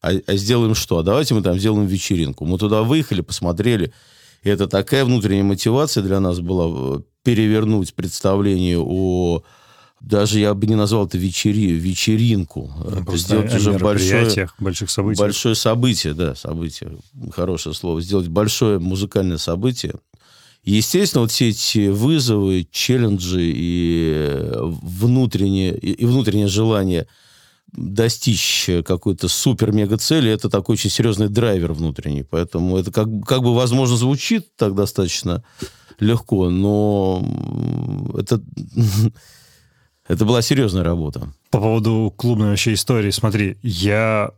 [0.01, 0.99] а, а сделаем что?
[0.99, 2.45] А давайте мы там сделаем вечеринку.
[2.45, 3.93] Мы туда выехали, посмотрели,
[4.43, 9.43] и это такая внутренняя мотивация для нас была перевернуть представление о
[9.99, 12.71] даже я бы не назвал это вечери, вечеринку.
[12.85, 15.19] Ну, это сделать уже большое, больших событий.
[15.19, 16.97] Большое событие, да, событие,
[17.31, 17.99] хорошее слово.
[18.01, 19.95] Сделать большое музыкальное событие.
[20.71, 27.07] Естественно, вот все эти вызовы, челленджи и внутреннее, и внутреннее желание
[27.71, 32.23] достичь какой-то супер-мега цели, это такой очень серьезный драйвер внутренний.
[32.23, 35.43] Поэтому это как, как бы, возможно, звучит так достаточно
[35.99, 37.23] легко, но
[38.17, 38.41] это
[40.07, 41.33] это была серьезная работа.
[41.49, 44.31] По поводу клубной вообще истории, смотри, я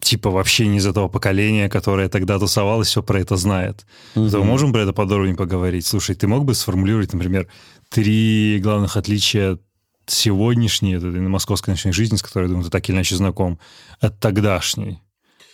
[0.00, 3.86] типа вообще не из этого поколения, которое тогда тусовалось, все про это знает.
[4.14, 4.30] Угу.
[4.30, 5.86] То мы можем про это подробнее поговорить?
[5.86, 7.48] Слушай, ты мог бы сформулировать, например,
[7.88, 9.58] три главных отличия
[10.06, 13.58] сегодняшней, этой московской ночной жизни, с которой, я думаю, ты так или иначе знаком,
[14.00, 15.00] от тогдашней?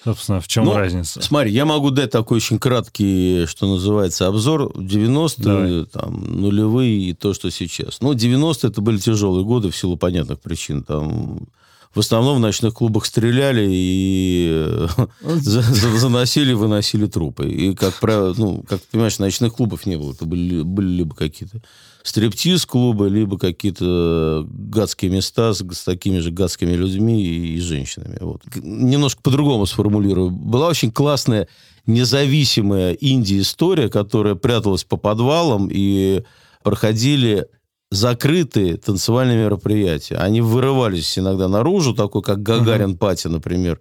[0.05, 1.23] Собственно, в чем ну, разница?
[1.23, 7.33] Смотри, я могу дать такой очень краткий, что называется, обзор 90-е, там, нулевые и то,
[7.33, 8.03] что сейчас.
[8.03, 10.85] Ну, 90-е это были тяжелые годы в силу понятных причин.
[10.85, 11.49] Там
[11.94, 14.87] в основном в ночных клубах стреляли и
[15.20, 17.48] заносили, выносили трупы.
[17.48, 20.12] И, как правило, ну, как ты понимаешь, ночных клубов не было.
[20.12, 21.61] Это были, были либо какие-то
[22.02, 28.18] стриптиз-клубы, либо какие-то гадские места с, с такими же гадскими людьми и, и женщинами.
[28.20, 28.42] Вот.
[28.57, 30.30] Немножко по-другому сформулирую.
[30.30, 31.48] Была очень классная
[31.87, 36.22] независимая инди-история, которая пряталась по подвалам и
[36.62, 37.46] проходили
[37.94, 40.16] закрытые танцевальные мероприятия.
[40.16, 42.98] Они вырывались иногда наружу, такой как Гагарин uh-huh.
[42.98, 43.80] Пати, например.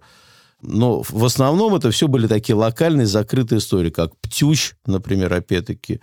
[0.62, 6.00] Но в основном это все были такие локальные закрытые истории, как Птющ, например, опять-таки,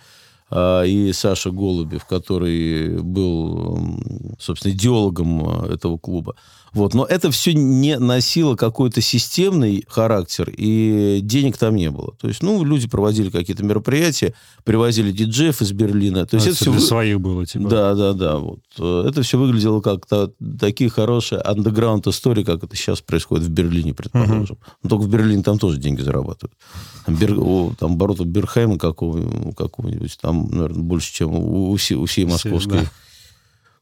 [0.50, 3.98] а, и Саша Голубев, который был,
[4.38, 6.36] собственно, идеологом а, этого клуба.
[6.74, 6.94] Вот.
[6.94, 12.14] Но это все не носило какой-то системный характер, и денег там не было.
[12.20, 16.26] То есть, ну, люди проводили какие-то мероприятия, привозили диджеев из Берлина.
[16.26, 16.72] То есть, а это, все...
[16.72, 17.68] для своих было, типа.
[17.68, 18.38] Да, да, да.
[18.38, 18.60] Вот.
[18.78, 23.92] Это все выглядело как -то, такие хорошие андеграунд истории, как это сейчас происходит в Берлине,
[23.92, 24.56] предположим.
[24.56, 24.72] Uh-huh.
[24.82, 26.56] Но только в Берлине там тоже деньги зарабатывают.
[27.04, 27.34] Там, Бер...
[27.78, 32.78] там оборотов Берхайма какого- какого-нибудь, там, наверное, больше, чем у, у, всей, у всей московской...
[32.78, 32.90] Все, да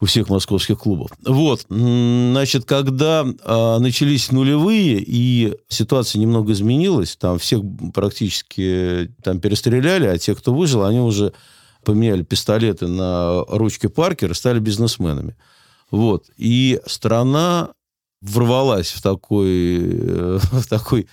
[0.00, 1.10] у всех московских клубов.
[1.24, 7.60] Вот, значит, когда а, начались нулевые, и ситуация немного изменилась, там всех
[7.92, 11.34] практически там перестреляли, а те, кто выжил, они уже
[11.84, 15.36] поменяли пистолеты на ручки Паркера, стали бизнесменами.
[15.90, 17.70] Вот, и страна
[18.22, 21.08] ворвалась в такой, в такой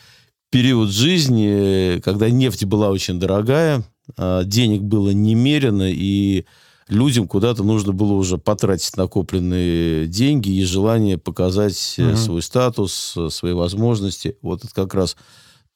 [0.49, 3.83] период жизни, когда нефть была очень дорогая,
[4.15, 6.45] а, денег было немерено, и
[6.87, 12.15] людям куда-то нужно было уже потратить накопленные деньги и желание показать угу.
[12.15, 14.37] свой статус, э, свои возможности.
[14.41, 15.17] Вот это как раз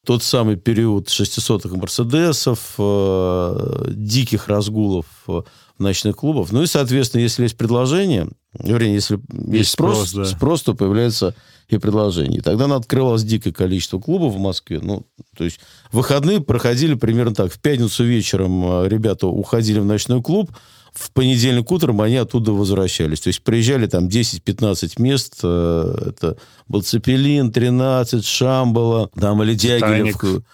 [0.04, 5.44] тот самый период 600-х Мерседесов, э, диких разгулов в
[5.78, 6.52] ночных клубов.
[6.52, 10.36] Ну и, соответственно, если есть предложение, вернее, если есть, есть спрос, спрос, да.
[10.36, 11.34] спрос, то появляется
[11.68, 12.38] и предложение.
[12.38, 14.80] И тогда открывалось дикое количество клубов в Москве.
[14.82, 15.06] Ну,
[15.36, 17.52] то есть выходные проходили примерно так.
[17.52, 20.50] В пятницу вечером ребята уходили в ночной клуб,
[20.92, 23.20] в понедельник утром они оттуда возвращались.
[23.20, 25.40] То есть приезжали там 10-15 мест.
[25.42, 26.36] Э, это
[26.68, 30.44] был Цепелин, 13, Шамбала, там или Дягилев.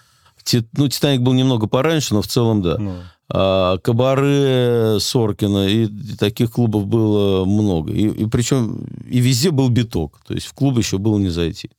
[0.73, 2.77] Ну, Титаник был немного пораньше, но в целом, да.
[2.77, 2.95] Ну.
[3.31, 7.93] А, Кабары Соркина, и, и таких клубов было много.
[7.93, 10.19] И, и причем и везде был биток.
[10.27, 11.69] То есть в клуб еще было не зайти.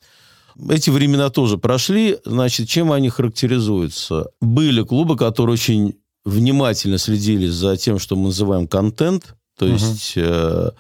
[0.69, 2.19] эти времена тоже прошли.
[2.25, 4.29] Значит, чем они характеризуются?
[4.41, 9.75] Были клубы, которые очень внимательно следили за тем, что мы называем контент, то угу.
[9.75, 10.71] есть э,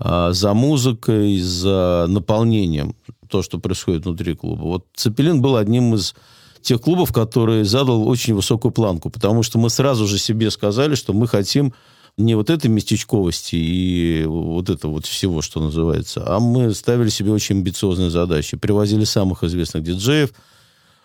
[0.00, 2.96] э, за музыкой, за наполнением,
[3.28, 4.62] то, что происходит внутри клуба.
[4.62, 6.14] Вот Цепелин был одним из
[6.66, 11.12] тех клубов, который задал очень высокую планку, потому что мы сразу же себе сказали, что
[11.12, 11.72] мы хотим
[12.18, 17.30] не вот этой местечковости и вот это вот всего, что называется, а мы ставили себе
[17.30, 18.56] очень амбициозные задачи.
[18.56, 20.32] Привозили самых известных диджеев,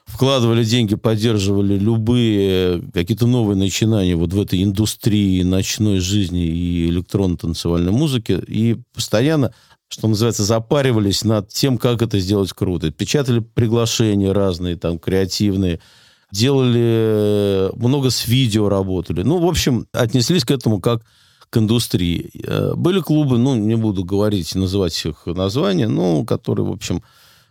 [0.05, 7.91] вкладывали деньги, поддерживали любые какие-то новые начинания вот в этой индустрии ночной жизни и электронно-танцевальной
[7.91, 9.53] музыки, и постоянно
[9.91, 12.91] что называется, запаривались над тем, как это сделать круто.
[12.91, 15.81] Печатали приглашения разные, там, креативные,
[16.31, 19.21] делали много с видео работали.
[19.23, 21.03] Ну, в общем, отнеслись к этому как
[21.49, 22.31] к индустрии.
[22.47, 27.03] Э, были клубы, ну, не буду говорить, называть их названия, ну, которые, в общем,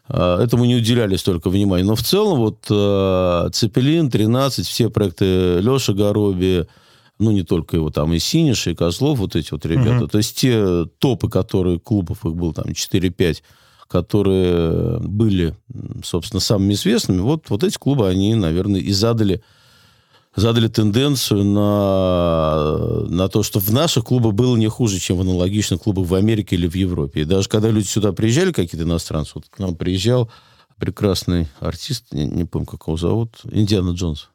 [0.08, 1.84] э, этому не уделяли столько внимания.
[1.84, 6.66] Но в целом вот э, Цепелин, 13, все проекты Леши Гороби,
[7.20, 10.04] ну, не только его, там и Синиш, и Козлов, вот эти вот ребята.
[10.04, 10.08] Угу.
[10.08, 13.42] То есть те топы, которые клубов, их было там 4-5,
[13.86, 15.54] которые были,
[16.02, 19.42] собственно, самыми известными, вот, вот эти клубы, они, наверное, и задали,
[20.34, 25.82] задали тенденцию на, на то, что в наших клубах было не хуже, чем в аналогичных
[25.82, 27.22] клубах в Америке или в Европе.
[27.22, 30.30] И даже когда люди сюда приезжали, какие-то иностранцы, вот к нам приезжал
[30.78, 34.30] прекрасный артист, не, не помню, как его зовут, Индиана Джонс.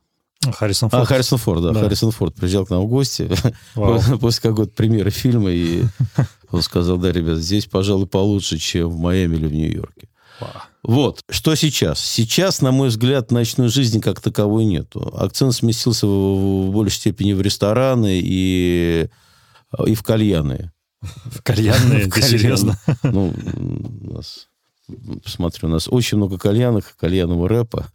[0.54, 1.04] Харрисон Форд.
[1.04, 1.72] А, Харрисон Форд, да.
[1.72, 1.80] да.
[1.82, 3.30] Харрисон Форд приезжал к нам в гости
[3.74, 5.84] после какой-то премьеры фильма, и
[6.52, 10.10] он сказал, да, ребят, здесь, пожалуй, получше, чем в Майами или в Нью-Йорке.
[10.84, 11.22] Вот.
[11.30, 12.00] Что сейчас?
[12.00, 15.12] Сейчас, на мой взгляд, ночной жизни как таковой нету.
[15.18, 19.10] Акцент сместился в, в большей степени в рестораны и,
[19.86, 20.72] и в кальяны.
[21.02, 22.08] В кальянные?
[22.12, 22.78] Ты серьезно?
[23.04, 24.48] Ну, у нас,
[25.24, 27.88] посмотрю, у нас очень много кальянных, кальянного рэпа.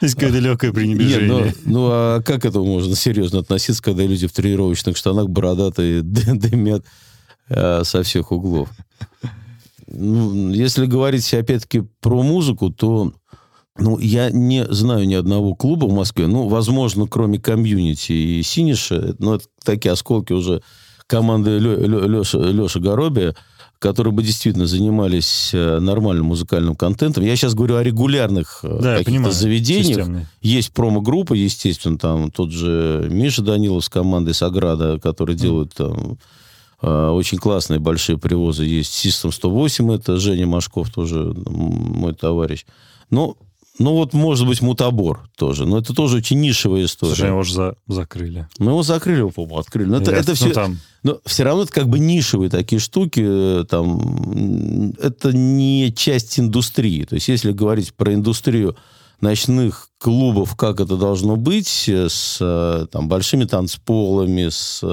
[0.00, 1.44] Есть какое-то легкое пренебрежение.
[1.44, 6.02] Нет, ну, ну а как это можно серьезно относиться, когда люди в тренировочных штанах бородатые
[6.02, 6.84] дымят
[7.48, 8.70] а, со всех углов?
[9.86, 13.12] Ну, если говорить, опять-таки, про музыку, то
[13.78, 16.26] ну, я не знаю ни одного клуба в Москве.
[16.26, 20.62] Ну, возможно, кроме комьюнити и Синиша, но это такие осколки уже
[21.06, 23.34] команды Леша, Леша Горобия,
[23.80, 27.24] которые бы действительно занимались э, нормальным музыкальным контентом.
[27.24, 29.86] Я сейчас говорю о регулярных э, да, каких-то заведениях.
[29.86, 30.26] Системный.
[30.42, 35.40] Есть промо-группа, естественно, там тот же Миша Данилов с командой Саграда, которые mm.
[35.40, 36.18] делают там
[36.82, 38.64] э, очень классные большие привозы.
[38.64, 42.66] Есть System 108, это Женя Машков тоже мой товарищ.
[43.08, 43.38] Но
[43.80, 45.64] ну, вот, может быть, мутабор тоже.
[45.64, 47.14] Но это тоже очень нишевая история.
[47.14, 48.46] Слушай, его же за, закрыли.
[48.58, 49.88] Мы его закрыли, по-моему, открыли.
[49.88, 50.48] Но это, это все...
[50.48, 50.78] Ну, там...
[51.02, 53.24] Но все равно это как бы нишевые такие штуки.
[53.24, 57.04] Э, там, это не часть индустрии.
[57.04, 58.76] То есть, если говорить про индустрию
[59.22, 64.84] ночных клубов, как это должно быть, э, с э, там, большими танцполами, с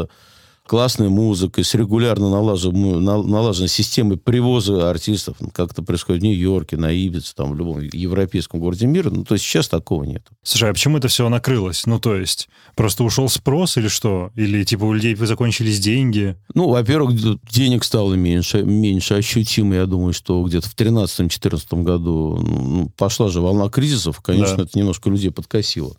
[0.67, 6.77] классной музыкой, с регулярно налаженной, налаженной системой привоза артистов, ну, как это происходит в Нью-Йорке,
[6.77, 10.27] на Ибице, там, в любом европейском городе мира, ну, то есть сейчас такого нет.
[10.43, 11.85] Слушай, а почему это все накрылось?
[11.85, 14.31] Ну, то есть, просто ушел спрос или что?
[14.35, 16.35] Или, типа, у людей закончились деньги?
[16.53, 17.15] Ну, во-первых,
[17.49, 23.41] денег стало меньше, меньше ощутимо, я думаю, что где-то в 2013-2014 году ну, пошла же
[23.41, 24.63] волна кризисов, конечно, да.
[24.63, 25.95] это немножко людей подкосило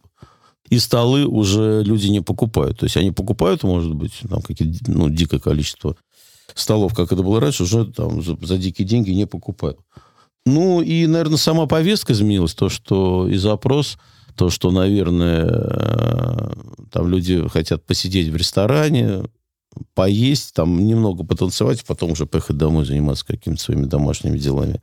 [0.71, 2.79] и столы уже люди не покупают.
[2.79, 5.97] То есть они покупают, может быть, там какие-то, ну, дикое количество
[6.55, 9.79] столов, как это было раньше, уже там за, за дикие деньги не покупают.
[10.47, 13.99] Ну, и, наверное, сама повестка изменилась, то, что и запрос,
[14.35, 16.53] то, что, наверное, э,
[16.91, 19.25] там люди хотят посидеть в ресторане,
[19.95, 24.81] поесть, там немного потанцевать, потом уже поехать домой заниматься какими-то своими домашними делами.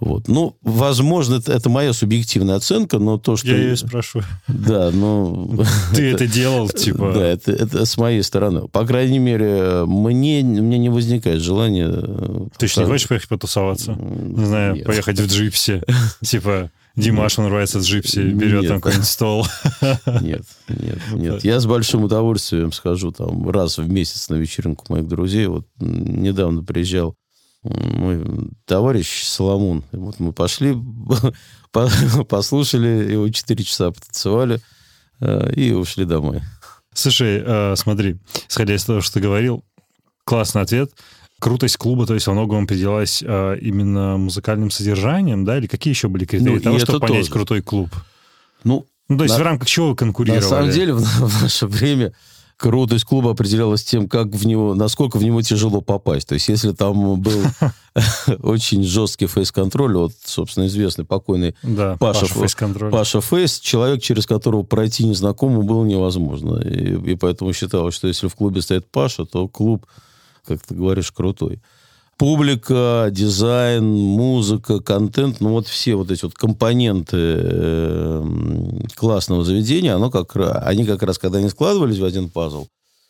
[0.00, 0.28] Вот.
[0.28, 3.48] Ну, возможно, это, это моя субъективная оценка, но то, что...
[3.48, 4.24] Я ее спрашиваю.
[4.46, 5.58] Да, ну...
[5.94, 7.12] Ты это делал, типа...
[7.14, 8.68] Да, это, это с моей стороны.
[8.68, 11.90] По крайней мере, мне, мне не возникает желания...
[12.58, 13.92] Ты же не хочешь поехать потусоваться?
[13.92, 15.82] Не знаю, поехать в джипсе?
[16.22, 18.68] Типа, Димаш, он рвается в джипсе, берет нет.
[18.68, 19.46] там какой-нибудь стол.
[20.20, 21.44] Нет, нет, нет.
[21.44, 25.46] Я с большим удовольствием схожу там раз в месяц на вечеринку моих друзей.
[25.46, 27.14] Вот недавно приезжал
[27.62, 28.24] мой
[28.64, 29.84] товарищ Соломон.
[29.92, 30.76] Вот мы пошли,
[32.28, 34.60] послушали его 4 часа, потанцевали
[35.20, 36.42] э, и ушли домой.
[36.94, 38.16] Слушай, э, смотри,
[38.48, 39.64] исходя из того, что ты говорил,
[40.24, 40.92] классный ответ.
[41.40, 45.58] Крутость клуба, то есть во многом определялась э, именно музыкальным содержанием, да?
[45.58, 47.32] Или какие еще были критерии ну, того, чтобы понять тоже.
[47.32, 47.90] крутой клуб?
[48.64, 50.42] Ну, ну, то есть на, в рамках чего вы конкурировали?
[50.42, 52.12] На самом деле, в, в наше время
[52.58, 56.28] крутость клуба определялась тем, как в него, насколько в него тяжело попасть.
[56.28, 57.42] То есть, если там был
[58.42, 62.92] очень жесткий фейс-контроль, вот, собственно, известный покойный Да, Паша, Паша фейс-контроль.
[62.92, 66.60] Паша Фейс, человек, через которого пройти незнакомому было невозможно.
[66.60, 69.86] И, и поэтому считалось, что если в клубе стоит Паша, то клуб,
[70.44, 71.60] как ты говоришь, крутой.
[72.18, 78.24] Публика, дизайн, музыка, контент, ну вот все вот эти вот компоненты э,
[78.96, 82.66] классного заведения, оно как, они как раз, когда они складывались в один пазл,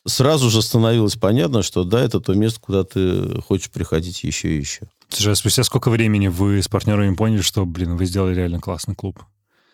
[0.06, 4.58] сразу же становилось понятно, что да, это то место, куда ты хочешь приходить еще и
[4.58, 4.82] еще.
[5.08, 8.94] Слушай, а спустя сколько времени вы с партнерами поняли, что, блин, вы сделали реально классный
[8.94, 9.18] клуб?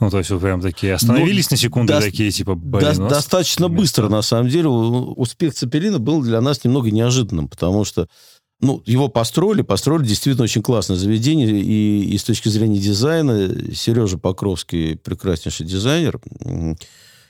[0.01, 3.69] Ну, то есть вы прям такие остановились на секунду, до- такие, типа, блин, нас достаточно
[3.69, 4.69] быстро, на самом деле.
[4.69, 8.09] Успех Цепелина был для нас немного неожиданным, потому что
[8.65, 14.17] ну, его построили, построили действительно очень классное заведение, и, и с точки зрения дизайна Сережа
[14.17, 16.19] Покровский, прекраснейший дизайнер,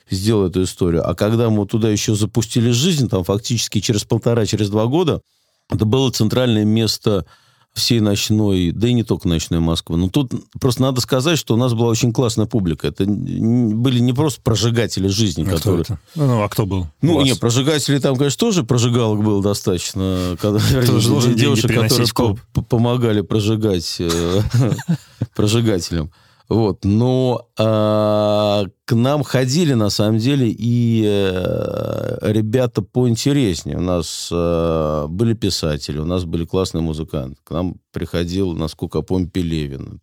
[0.09, 1.07] сделал эту историю.
[1.07, 5.21] А когда мы туда еще запустили жизнь, там фактически через полтора, через два года,
[5.69, 7.25] это было центральное место
[7.75, 9.97] всей ночной, да и не только ночной Москвы.
[9.97, 12.87] Но тут просто надо сказать, что у нас была очень классная публика.
[12.87, 15.81] Это были не просто прожигатели жизни, А кто которые...
[15.81, 15.99] это?
[16.15, 16.87] Ну, ну, а кто был?
[17.01, 17.25] Ну, вас?
[17.25, 20.37] нет, прожигателей там, конечно, тоже прожигалок было достаточно.
[20.41, 24.41] Когда, вернее, девушек, которые по- помогали прожигать э,
[25.35, 26.11] прожигателям.
[26.47, 26.83] Вот.
[26.83, 33.77] Но а, к нам ходили, на самом деле, и э, ребята поинтереснее.
[33.77, 37.37] У нас э, были писатели, у нас были классные музыканты.
[37.43, 39.99] К нам приходил, насколько я помню, Пелевин.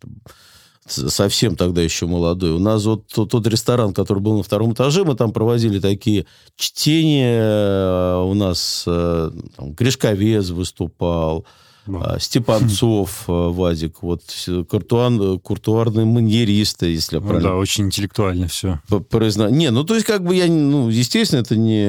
[0.85, 2.51] Совсем тогда еще молодой.
[2.51, 6.25] У нас вот тот, тот ресторан, который был на втором этаже, мы там проводили такие
[6.57, 7.39] чтения.
[7.39, 11.45] Э, У нас э, там, Гришковец выступал,
[11.85, 11.99] Да.
[12.15, 14.21] а, Степанцов, э, Вадик, вот
[14.69, 18.79] куртуан, куртуарные маньеристы, если я Ну правильно да, очень интеллектуально все.
[19.09, 21.83] произно- Не, ну то есть как бы я, ну естественно, это не,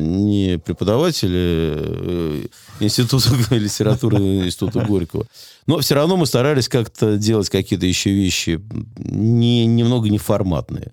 [0.00, 2.46] не преподаватель э,
[2.80, 5.26] Института литературы Института Горького.
[5.66, 8.60] Но все равно мы старались как-то делать какие-то еще вещи
[8.96, 10.92] не, немного неформатные.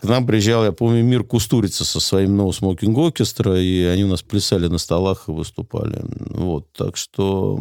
[0.00, 4.08] К нам приезжал, я помню, Мир Кустурица со своим No Smoking Orchestra, и они у
[4.08, 6.02] нас плясали на столах и выступали.
[6.30, 7.58] Вот, так что...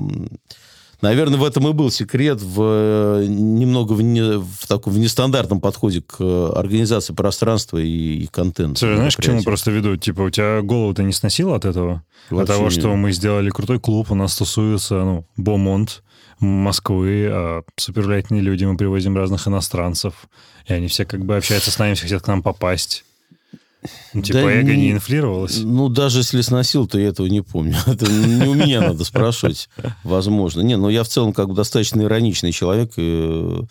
[1.02, 5.60] Наверное, в этом и был секрет в э, немного в, не- в таком в нестандартном
[5.60, 8.80] подходе к э, организации пространства и, и контента.
[8.80, 9.98] Слушай, знаешь, к чему просто веду?
[9.98, 12.02] Типа, у тебя голову-то не сносило от этого?
[12.30, 16.02] от Вообще того, не- что мы сделали крутой клуб, у нас тусуются, ну, Бомонт,
[16.40, 20.28] Москвы, а супер влиятельные люди, мы привозим разных иностранцев,
[20.68, 23.06] и они все как бы общаются с нами, все хотят к нам попасть.
[24.14, 25.60] Ну, типа, Да эго не не- инфлировалось?
[25.60, 27.76] Ну, даже если сносил, то я этого не помню.
[27.86, 29.70] Это не у меня надо спрашивать,
[30.04, 30.62] возможно.
[30.62, 33.62] Не, но я в целом как бы достаточно ироничный человек, и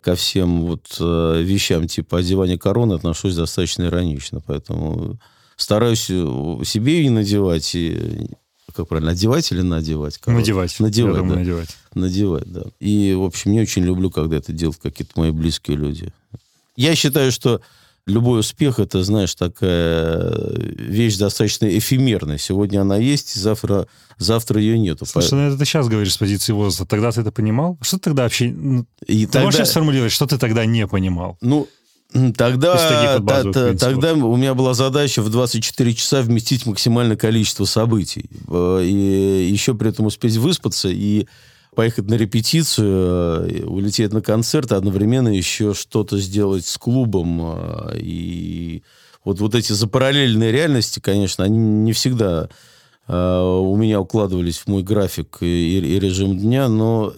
[0.00, 4.40] ко всем вот э, вещам типа одевания короны отношусь достаточно иронично.
[4.46, 5.18] Поэтому
[5.56, 8.28] стараюсь э, себе и надевать, и,
[8.78, 10.18] как правильно, одевать или надевать?
[10.18, 10.40] корону?
[10.40, 10.78] Надевать.
[10.78, 11.38] Надевать, думаю, да.
[11.40, 11.76] надевать.
[11.94, 12.62] Надевать, да.
[12.78, 16.12] И, в общем, не очень люблю, когда это делают какие-то мои близкие люди.
[16.76, 17.60] Я считаю, что
[18.06, 22.38] любой успех, это, знаешь, такая вещь достаточно эфемерная.
[22.38, 25.06] Сегодня она есть, завтра, завтра ее нету.
[25.06, 26.86] Слушай, ну это ты сейчас говоришь с позиции возраста.
[26.86, 27.78] Тогда ты это понимал?
[27.82, 28.50] Что ты тогда вообще...
[28.50, 31.36] ну, И Ты можешь тогда- сейчас сформулировать, что ты тогда не понимал?
[31.40, 31.68] Ну,
[32.36, 32.74] тогда,
[33.20, 38.30] базовых та- та- тогда у меня была задача в 24 часа вместить максимальное количество событий.
[38.48, 41.26] Э, И еще при этом успеть выспаться и
[41.74, 42.88] поехать на репетицию,
[43.48, 47.40] э, улететь на концерт, а одновременно еще что-то сделать с клубом.
[47.56, 48.82] э, И
[49.24, 52.48] вот, вот эти запараллельные реальности, конечно, они не всегда
[53.10, 57.14] у меня укладывались в мой график и, и режим дня, но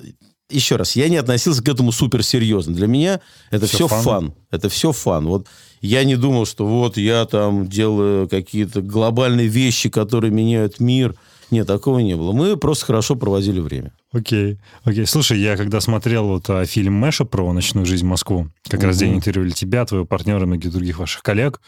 [0.51, 2.75] еще раз, я не относился к этому суперсерьезно.
[2.75, 4.03] Для меня это Всё все фан.
[4.03, 4.35] фан.
[4.51, 5.27] Это все фан.
[5.27, 5.47] Вот
[5.81, 11.15] я не думал, что вот я там делаю какие-то глобальные вещи, которые меняют мир.
[11.51, 12.31] Нет, такого не было.
[12.33, 13.93] Мы просто хорошо проводили время.
[14.13, 15.05] Окей, окей.
[15.07, 18.97] Слушай, я когда смотрел вот а, фильм Мэша про ночную жизнь в Москву, как раз
[19.01, 19.07] Мгм.
[19.07, 21.61] где интервьюировали тебя, твоего партнера, многих других ваших коллег,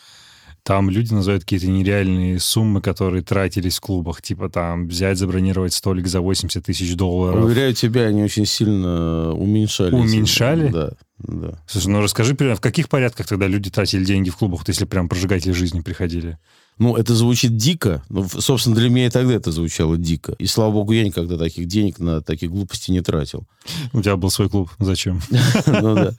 [0.64, 4.22] там люди называют какие-то нереальные суммы, которые тратились в клубах.
[4.22, 7.44] Типа там взять, забронировать столик за 80 тысяч долларов.
[7.44, 9.94] Уверяю тебя, они очень сильно уменьшали.
[9.94, 10.68] Уменьшали?
[10.68, 11.62] Да, да.
[11.66, 15.09] Слушай, ну расскажи, примерно, в каких порядках тогда люди тратили деньги в клубах, если прям
[15.09, 16.38] прожигатели жизни приходили?
[16.79, 18.03] Ну, это звучит дико.
[18.09, 20.35] Ну, собственно, для меня и тогда это звучало дико.
[20.39, 23.45] И, слава богу, я никогда таких денег на такие глупости не тратил.
[23.93, 25.21] У тебя был свой клуб, зачем?
[25.67, 26.13] Ну, да.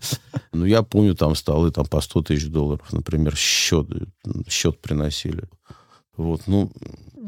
[0.53, 3.87] Ну, я помню, там столы там по 100 тысяч долларов, например, счет,
[4.47, 5.43] счет приносили.
[6.15, 6.71] Вот, ну,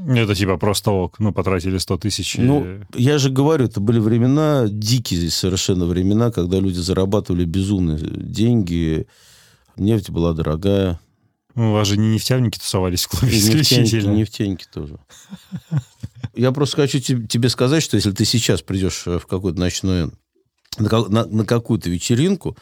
[0.08, 2.38] Это типа просто ок, ну потратили 100 тысяч.
[2.38, 9.08] ну, я же говорю, это были времена, дикие совершенно времена, когда люди зарабатывали безумные деньги,
[9.78, 11.00] нефть была дорогая.
[11.56, 14.12] У вас же не нефтяники тусовались в клубе И нефтяники, исключительно.
[14.14, 14.98] нефтяники тоже.
[16.36, 20.12] Я просто хочу те- тебе сказать, что если ты сейчас придешь э, в какой-то ночной,
[20.78, 22.58] на, ка- на- на какую-то вечеринку,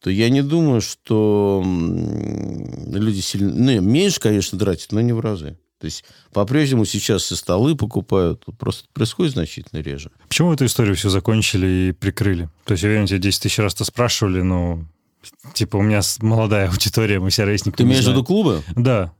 [0.00, 3.52] то я не думаю, что люди сильно...
[3.52, 5.58] Ну, меньше, конечно, тратят, но не в разы.
[5.80, 10.10] То есть по-прежнему сейчас все столы покупают, просто происходит значительно реже.
[10.28, 12.48] Почему эту историю все закончили и прикрыли?
[12.64, 14.84] То есть, я уверен, тебя 10 тысяч раз-то спрашивали, но...
[15.54, 17.76] Типа, у меня молодая аудитория, мы все ровесники.
[17.76, 18.62] Ты имеешь в виду клубы?
[18.76, 19.12] Да.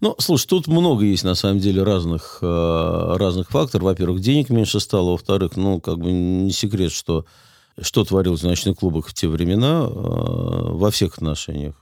[0.00, 3.84] Ну, слушай, тут много есть, на самом деле, разных, э, разных факторов.
[3.84, 5.12] Во-первых, денег меньше стало.
[5.12, 7.24] Во-вторых, ну, как бы не секрет, что,
[7.80, 11.76] что творилось в ночных клубах в те времена э, во всех отношениях.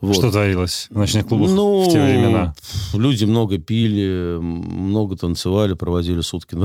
[0.00, 0.16] Вот.
[0.16, 2.54] Что творилось в ночных клубах Ну, в те времена?
[2.92, 6.56] Люди много пили, много танцевали, проводили сутки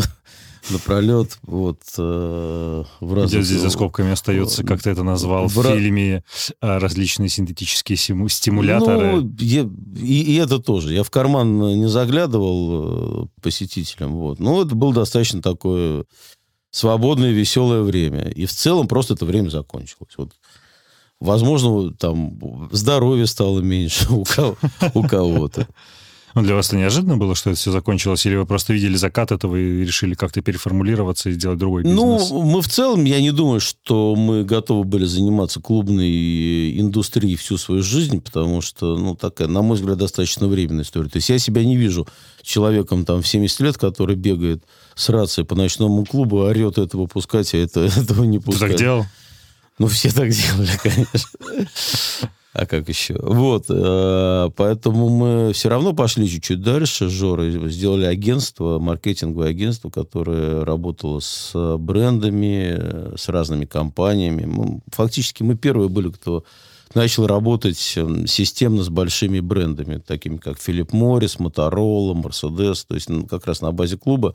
[0.69, 1.37] напролет.
[1.43, 3.43] Вот, э, в Где разных...
[3.45, 6.23] здесь за скобками остается, как ты это назвал в, в фильме,
[6.61, 9.21] а, различные синтетические симу- стимуляторы.
[9.21, 10.93] Ну, я- и, и это тоже.
[10.93, 14.15] Я в карман не заглядывал э, посетителям.
[14.15, 14.39] Вот.
[14.39, 16.05] Но это было достаточно такое
[16.71, 18.29] свободное, веселое время.
[18.29, 20.13] И в целом просто это время закончилось.
[20.17, 20.31] Вот.
[21.19, 24.57] Возможно, там здоровье стало меньше у, кого-
[24.93, 25.67] у кого-то.
[26.35, 28.25] Ну, для вас это неожиданно было, что это все закончилось?
[28.25, 31.99] Или вы просто видели закат этого и решили как-то переформулироваться и сделать другой бизнес?
[32.29, 37.57] Ну, мы в целом, я не думаю, что мы готовы были заниматься клубной индустрией всю
[37.57, 41.09] свою жизнь, потому что, ну, такая, на мой взгляд, достаточно временная история.
[41.09, 42.07] То есть я себя не вижу
[42.41, 44.63] человеком там в 70 лет, который бегает
[44.95, 48.71] с рацией по ночному клубу, орет этого пускать, а это, этого не Ты пускать.
[48.71, 49.05] так делал?
[49.79, 52.29] Ну, все так делали, конечно.
[52.51, 53.15] А как еще?
[53.21, 59.91] Вот, э, поэтому мы все равно пошли чуть-чуть дальше с Жорой, сделали агентство, маркетинговое агентство,
[59.91, 64.81] которое работало с брендами, э, с разными компаниями.
[64.91, 66.43] Фактически мы первые были, кто
[66.95, 73.09] начал работать э, системно с большими брендами, такими как Philip Morris, Motorola, Mercedes, то есть
[73.09, 74.33] ну, как раз на базе клуба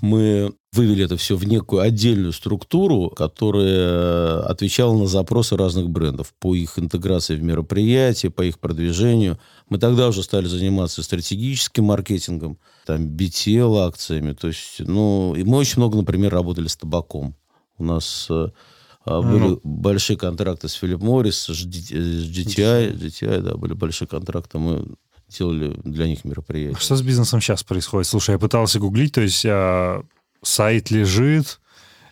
[0.00, 6.54] мы вывели это все в некую отдельную структуру, которая отвечала на запросы разных брендов по
[6.54, 9.38] их интеграции в мероприятия, по их продвижению.
[9.68, 14.32] Мы тогда уже стали заниматься стратегическим маркетингом, там, BTL-акциями.
[14.32, 17.36] То есть, ну, и мы очень много, например, работали с табаком.
[17.78, 18.48] У нас э,
[19.04, 19.60] а, были Ну.
[19.62, 24.58] большие контракты с Philip Morris, с GT- с GTI, GTI, да, были большие контракты.
[24.58, 24.86] Мы
[25.38, 26.78] делали для них мероприятия.
[26.78, 28.08] Что с бизнесом сейчас происходит?
[28.08, 30.02] Слушай, я пытался гуглить, то есть а,
[30.42, 31.60] сайт лежит,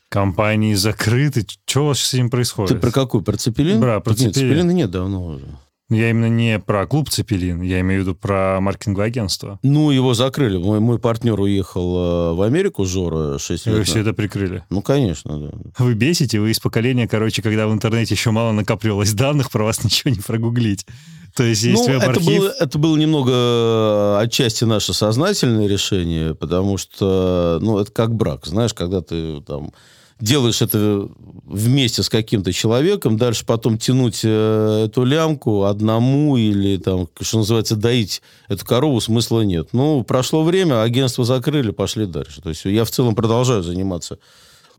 [0.09, 1.47] компании закрыты.
[1.67, 2.73] Что у вас с этим происходит?
[2.73, 3.23] Ты про какой?
[3.23, 3.81] Про Цепелин?
[3.81, 4.51] Да, про Так нет, Цепелин.
[4.51, 5.47] Цепелина нет давно уже.
[5.91, 9.59] Я именно не про клуб Цепелин, я имею в виду про маркетинговое агентство.
[9.65, 10.57] Ну, его закрыли.
[10.57, 14.65] Мой, мой партнер уехал э, в Америку, Жора, 6 И лет вы все это прикрыли.
[14.71, 15.51] Ну, конечно, да.
[15.79, 19.83] Вы бесите, вы из поколения, короче, когда в интернете еще мало накапливалось данных, про вас
[19.85, 20.87] ничего не прогуглить.
[21.35, 26.77] То есть есть ну, это было, это было немного э, отчасти наше сознательное решение, потому
[26.79, 29.73] что, ну, это как брак, знаешь, когда ты там
[30.21, 31.09] делаешь это
[31.45, 37.77] вместе с каким-то человеком, дальше потом тянуть э, эту лямку одному или там, что называется,
[37.77, 39.71] доить эту корову смысла нет.
[39.73, 42.41] Ну, прошло время, агентство закрыли, пошли дальше.
[42.41, 44.19] То есть я в целом продолжаю заниматься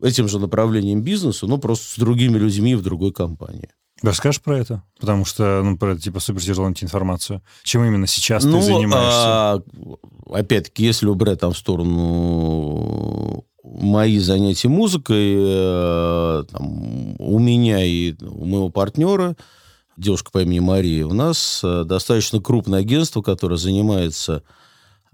[0.00, 3.68] этим же направлением бизнеса, но просто с другими людьми в другой компании.
[4.02, 4.82] Расскажешь про это?
[4.98, 7.40] Потому что, ну, про это, типа, супер тяжело найти информацию.
[7.62, 8.92] Чем именно сейчас ты занимаешься?
[8.98, 9.62] а,
[10.28, 18.44] опять-таки, если убрать там в сторону мои занятия музыкой, э, там, у меня и у
[18.44, 19.36] моего партнера,
[19.96, 24.42] девушка по имени Мария, у нас э, достаточно крупное агентство, которое занимается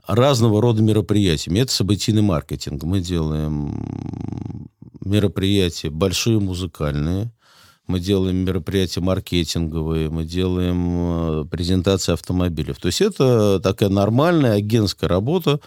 [0.06, 1.60] разного рода мероприятиями.
[1.60, 2.82] Это событийный маркетинг.
[2.84, 4.68] Мы делаем
[5.04, 7.30] мероприятия большие музыкальные,
[7.86, 12.74] мы делаем мероприятия маркетинговые, мы делаем э, презентации автомобилей.
[12.74, 15.60] То есть это такая нормальная агентская работа,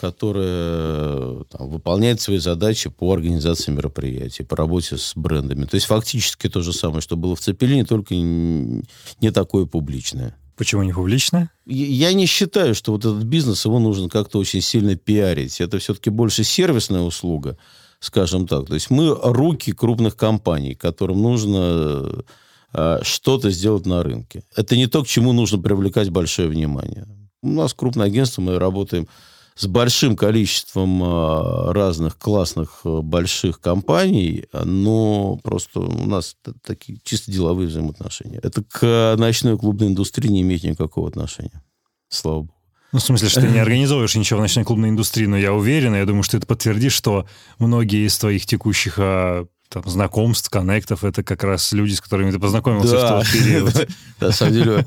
[0.00, 5.64] которая там, выполняет свои задачи по организации мероприятий, по работе с брендами.
[5.66, 10.36] То есть фактически то же самое, что было в Цепелине, только не такое публичное.
[10.56, 11.50] Почему не публично?
[11.66, 15.60] Я не считаю, что вот этот бизнес, его нужно как-то очень сильно пиарить.
[15.60, 17.58] Это все-таки больше сервисная услуга,
[17.98, 18.66] скажем так.
[18.66, 22.24] То есть мы руки крупных компаний, которым нужно
[22.72, 24.44] э, что-то сделать на рынке.
[24.54, 27.06] Это не то, к чему нужно привлекать большое внимание.
[27.42, 29.08] У нас крупное агентство, мы работаем
[29.56, 37.30] с большим количеством э, разных классных э, больших компаний, но просто у нас такие чисто
[37.30, 38.40] деловые взаимоотношения.
[38.42, 41.62] Это к ночной клубной индустрии не имеет никакого отношения.
[42.08, 42.54] Слава богу.
[42.94, 45.96] Ну, в смысле, что ты не организовываешь ничего в ночной клубной индустрии, но я уверен,
[45.96, 47.26] я думаю, что это подтвердишь, что
[47.58, 52.38] многие из твоих текущих а, там, знакомств, коннектов, это как раз люди, с которыми ты
[52.38, 53.20] познакомился да.
[53.20, 53.88] в тот период.
[54.20, 54.86] На самом деле,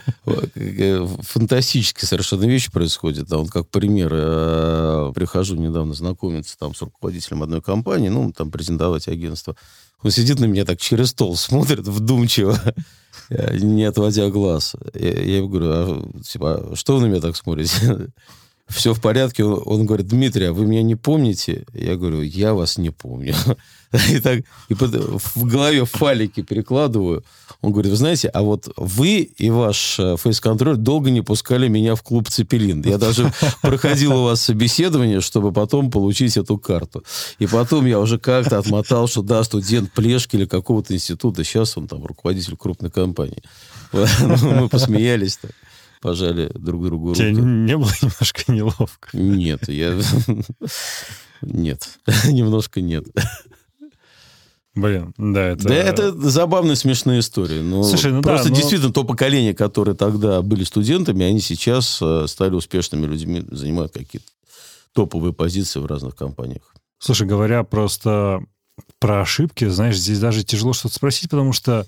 [1.22, 3.30] фантастические совершенно вещи происходят.
[3.30, 9.08] Вот как пример, э, прихожу недавно знакомиться там с руководителем одной компании, ну, там презентовать
[9.08, 9.56] агентство.
[10.04, 12.58] Он сидит на меня так через стол, смотрит вдумчиво,
[13.30, 14.76] не отводя глаз.
[14.94, 18.10] Я, я ему говорю, а, типа, «А что вы на меня так смотрите?
[18.68, 19.44] Все в порядке?
[19.46, 21.66] Он, говорит, Дмитрий, а вы меня не помните?
[21.74, 23.34] Я говорю, я вас не помню.
[24.10, 27.24] И так и под, в голове фалики перекладываю.
[27.62, 32.04] Он говорит, вы знаете, а вот вы и ваш фейс-контроль долго не пускали меня в
[32.04, 32.84] клуб «Цепелин».
[32.84, 37.06] Я даже проходил у вас собеседование, чтобы потом получить эту карту.
[37.40, 41.46] И потом я уже как-то отмотал, что да, студент Плешки или какого-то института.
[41.46, 43.42] Сейчас он там руководитель крупной компании.
[43.94, 45.52] Мы посмеялись так
[46.02, 47.16] пожали друг другу руку.
[47.16, 49.10] Тебе не было немножко неловко?
[49.14, 50.00] Нет, я...
[51.42, 53.06] Нет, немножко нет.
[54.74, 55.68] Блин, да, это...
[55.68, 57.62] Да, это забавная, смешная история.
[57.62, 58.56] Но Слушай, ну просто да, но...
[58.56, 64.28] действительно то поколение, которое тогда были студентами, они сейчас э, стали успешными людьми, занимают какие-то
[64.94, 66.76] топовые позиции в разных компаниях.
[67.00, 68.44] Слушай, говоря просто
[69.00, 71.88] про ошибки, знаешь, здесь даже тяжело что-то спросить, потому что,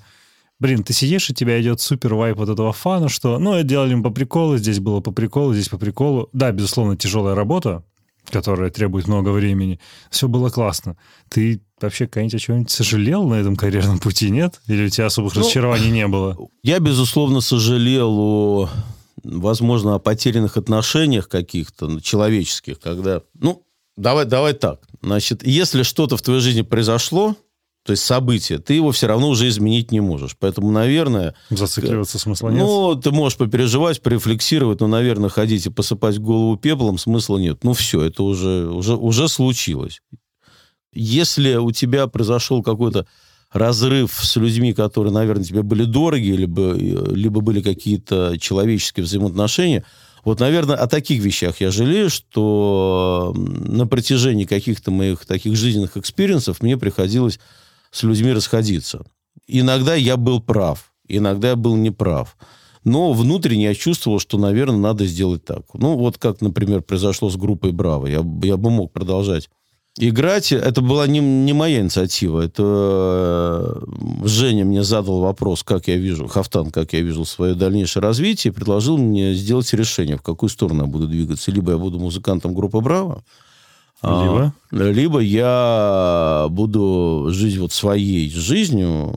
[0.59, 4.03] блин, ты сидишь, и тебя идет супер вайп вот этого фана, что, ну, делали мы
[4.03, 6.29] по приколу, здесь было по приколу, здесь по приколу.
[6.33, 7.83] Да, безусловно, тяжелая работа,
[8.29, 9.79] которая требует много времени.
[10.09, 10.97] Все было классно.
[11.29, 14.59] Ты вообще когда-нибудь о чем-нибудь сожалел на этом карьерном пути, нет?
[14.67, 16.37] Или у тебя особых ну, разочарований не было?
[16.63, 18.69] Я, безусловно, сожалел о,
[19.23, 23.21] возможно, о потерянных отношениях каких-то человеческих, когда...
[23.39, 23.63] Ну,
[23.95, 24.81] давай, давай так.
[25.01, 27.35] Значит, если что-то в твоей жизни произошло,
[27.83, 30.35] то есть событие, ты его все равно уже изменить не можешь.
[30.37, 31.33] Поэтому, наверное...
[31.49, 32.59] Зацикливаться смысла нет?
[32.59, 37.63] Ну, ты можешь попереживать, порефлексировать, но, наверное, ходить и посыпать голову пеплом смысла нет.
[37.63, 40.01] Ну, все, это уже, уже, уже случилось.
[40.93, 43.07] Если у тебя произошел какой-то
[43.51, 49.83] разрыв с людьми, которые, наверное, тебе были дороги, либо, либо были какие-то человеческие взаимоотношения,
[50.23, 56.51] вот, наверное, о таких вещах я жалею, что на протяжении каких-то моих таких жизненных experience
[56.51, 57.39] ов мне приходилось
[57.91, 59.05] с людьми расходиться.
[59.47, 62.37] Иногда я был прав, иногда я был неправ.
[62.83, 65.63] Но внутренне я чувствовал, что, наверное, надо сделать так.
[65.73, 68.07] Ну, вот как, например, произошло с группой «Браво».
[68.07, 69.49] Я, я бы мог продолжать
[69.97, 70.51] играть.
[70.51, 72.41] Это была не, не моя инициатива.
[72.41, 78.01] Это э, Женя мне задал вопрос, как я вижу, Хафтан, как я вижу свое дальнейшее
[78.01, 81.51] развитие, предложил мне сделать решение, в какую сторону я буду двигаться.
[81.51, 83.23] Либо я буду музыкантом группы «Браво»,
[84.03, 84.53] либо?
[84.71, 89.13] А, либо я буду жить вот своей жизнью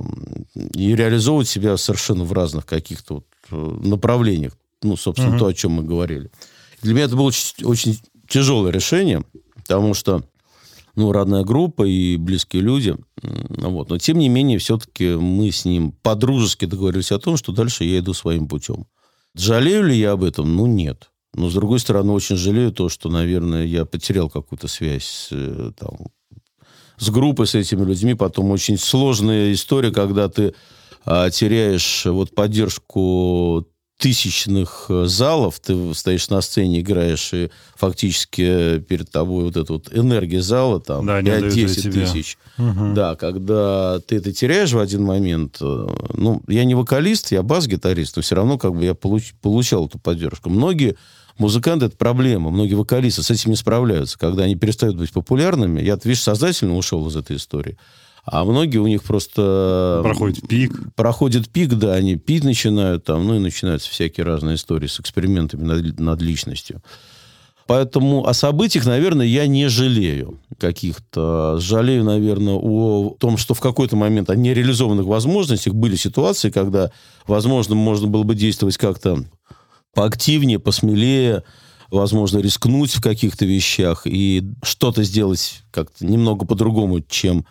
[0.74, 4.56] и реализовывать себя совершенно в разных каких-то вот э, направлениях.
[4.82, 5.38] Ну, собственно, угу.
[5.38, 6.30] то, о чем мы говорили.
[6.82, 9.22] Для меня это было очень, очень тяжелое решение,
[9.54, 10.24] потому что
[10.96, 12.96] ну, родная группа и близкие люди.
[13.22, 13.88] Вот.
[13.88, 18.00] Но, тем не менее, все-таки мы с ним по-дружески договорились о том, что дальше я
[18.00, 18.86] иду своим путем.
[19.34, 20.54] Жалею ли я об этом?
[20.56, 21.11] Ну, нет.
[21.34, 25.98] Но, с другой стороны, очень жалею то, что, наверное, я потерял какую-то связь э, там,
[26.98, 28.14] с группой, с этими людьми.
[28.14, 30.54] Потом очень сложная история, когда ты
[31.04, 33.66] а, теряешь вот поддержку
[34.02, 39.96] тысячных э, залов, ты стоишь на сцене, играешь, и фактически перед тобой вот эта вот
[39.96, 42.36] энергия зала, там, да, 5-10 тысяч.
[42.58, 42.94] Угу.
[42.94, 48.16] Да, когда ты это теряешь в один момент, э, ну, я не вокалист, я бас-гитарист,
[48.16, 50.50] но все равно как бы я получ, получал эту поддержку.
[50.50, 50.96] Многие
[51.38, 52.50] музыканты это проблема.
[52.50, 54.18] Многие вокалисты с этим не справляются.
[54.18, 57.76] Когда они перестают быть популярными, я, видишь, сознательно ушел из этой истории.
[58.24, 60.00] А многие у них просто...
[60.04, 60.72] Проходит пик.
[60.94, 65.64] Проходит пик, да, они пить начинают там, ну и начинаются всякие разные истории с экспериментами
[65.64, 66.82] над, над личностью.
[67.66, 71.58] Поэтому о событиях, наверное, я не жалею каких-то.
[71.58, 76.90] Жалею, наверное, о том, что в какой-то момент о нереализованных возможностях были ситуации, когда,
[77.26, 79.24] возможно, можно было бы действовать как-то
[79.94, 81.42] поактивнее, посмелее,
[81.90, 87.44] возможно, рискнуть в каких-то вещах и что-то сделать как-то немного по-другому, чем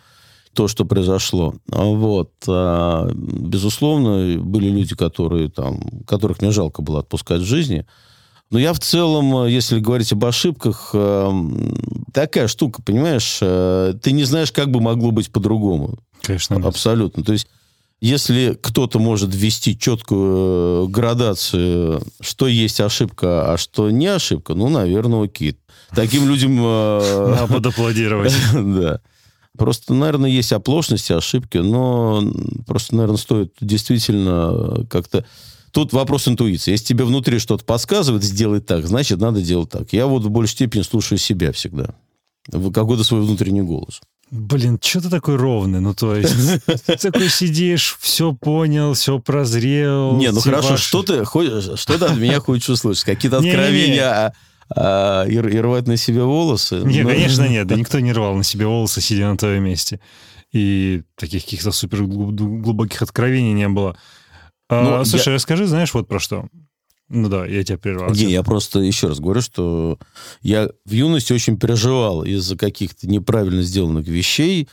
[0.52, 1.54] то, что произошло.
[1.66, 2.32] Вот.
[2.46, 7.86] А, безусловно, были люди, которые там, которых мне жалко было отпускать в жизни.
[8.50, 11.30] Но я в целом, если говорить об ошибках, э,
[12.12, 15.98] такая штука, понимаешь, э, ты не знаешь, как бы могло быть по-другому.
[16.20, 16.56] Конечно.
[16.56, 17.24] Абсолютно.
[17.24, 17.46] То есть
[18.02, 24.68] если кто-то может ввести четкую э, градацию, что есть ошибка, а что не ошибка, ну,
[24.68, 25.56] наверное, окей.
[25.94, 26.58] Таким людям...
[26.60, 28.34] Э, Надо подаплодировать.
[28.52, 29.00] Да.
[29.56, 32.24] Просто, наверное, есть оплошности, ошибки, но
[32.66, 35.24] просто, наверное, стоит действительно как-то...
[35.70, 36.72] Тут вопрос интуиции.
[36.72, 39.92] Если тебе внутри что-то подсказывает, сделай так, значит, надо делать так.
[39.92, 41.94] Я вот в большей степени слушаю себя всегда.
[42.50, 44.00] Какой-то свой внутренний голос.
[44.34, 45.80] Блин, что ты такой ровный?
[45.80, 46.34] Ну, то есть,
[46.86, 50.16] ты такой сидишь, все понял, все прозрел.
[50.16, 53.04] Не, ну хорошо, ваши- что ты, хочешь- что ты от меня хочешь услышать?
[53.04, 54.32] Какие-то откровения а,
[54.74, 56.76] а, и, и рвать на себе волосы?
[56.76, 57.66] Не, Ну, конечно, нет.
[57.66, 60.00] Да никто не рвал на себе волосы, сидя на твоем месте.
[60.50, 63.96] И таких каких-то супер глуб- глубоких откровений не было.
[64.70, 66.46] А, Ну, слушай, расскажи, знаешь, вот про что.
[67.14, 68.10] Ну да, я тебя прервал.
[68.12, 69.98] Не, я просто еще раз говорю, что
[70.40, 74.66] я в юности очень переживал из-за каких-то неправильно сделанных вещей,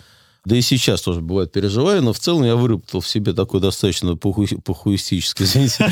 [0.46, 4.12] да и сейчас тоже бывает переживаю, но в целом я выработал в себе такое достаточно
[4.12, 5.92] похуи- похуистическое, извините,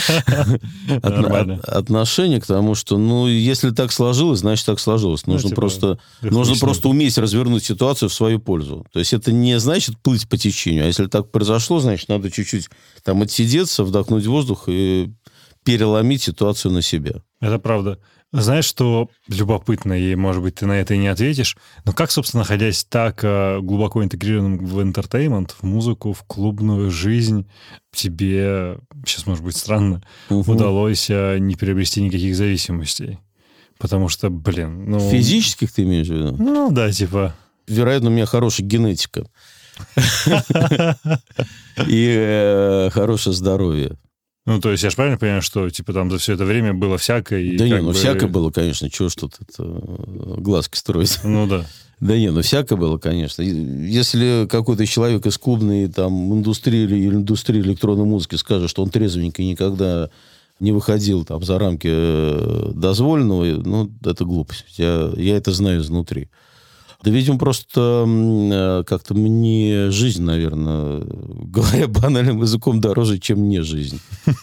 [1.67, 5.27] отношение к тому, что, ну, если так сложилось, значит, так сложилось.
[5.27, 8.85] Ну, Нужно типа, просто, нужно просто уметь развернуть ситуацию в свою пользу.
[8.93, 12.69] То есть это не значит плыть по течению, а если так произошло, значит, надо чуть-чуть
[13.03, 15.11] там отсидеться, вдохнуть воздух и
[15.67, 17.15] переломить ситуацию на себя.
[17.41, 17.99] Это правда.
[18.31, 22.43] Знаешь, что любопытно, и, может быть, ты на это и не ответишь, но как, собственно,
[22.43, 27.49] находясь так э, глубоко интегрированным в интертеймент, в музыку, в клубную жизнь,
[27.93, 30.49] тебе, сейчас, может быть, странно, Мгм.
[30.49, 33.19] удалось э, не приобрести никаких зависимостей?
[33.77, 34.99] Потому что, блин, ну...
[34.99, 36.35] Физических ты имеешь в виду?
[36.37, 37.35] Ну, да, типа...
[37.67, 39.27] Вероятно, у меня хорошая генетика.
[41.87, 43.97] И э, хорошее здоровье.
[44.47, 46.97] Ну, то есть я же правильно понимаю, что, типа, там за все это время было
[46.97, 47.41] всякое?
[47.41, 48.89] и Да не, ну бы- всякое было, конечно.
[48.89, 49.79] Чего ж тут э,
[50.37, 51.19] глазки строить?
[51.25, 51.65] Ну, да.
[51.99, 53.41] Да не, ну всякое было, конечно.
[53.41, 59.45] Если какой-то человек из клубной там, индустрии или индустрии электронной музыки скажет, что он трезвенький
[59.45, 60.09] никогда
[60.61, 64.63] не выходил там за рамки э, дозволенного, ну, это глупость.
[64.77, 66.29] Я, я это знаю изнутри.
[67.03, 73.99] Да, видимо, просто э, как-то мне жизнь, наверное, говоря банальным языком, дороже, чем не жизнь.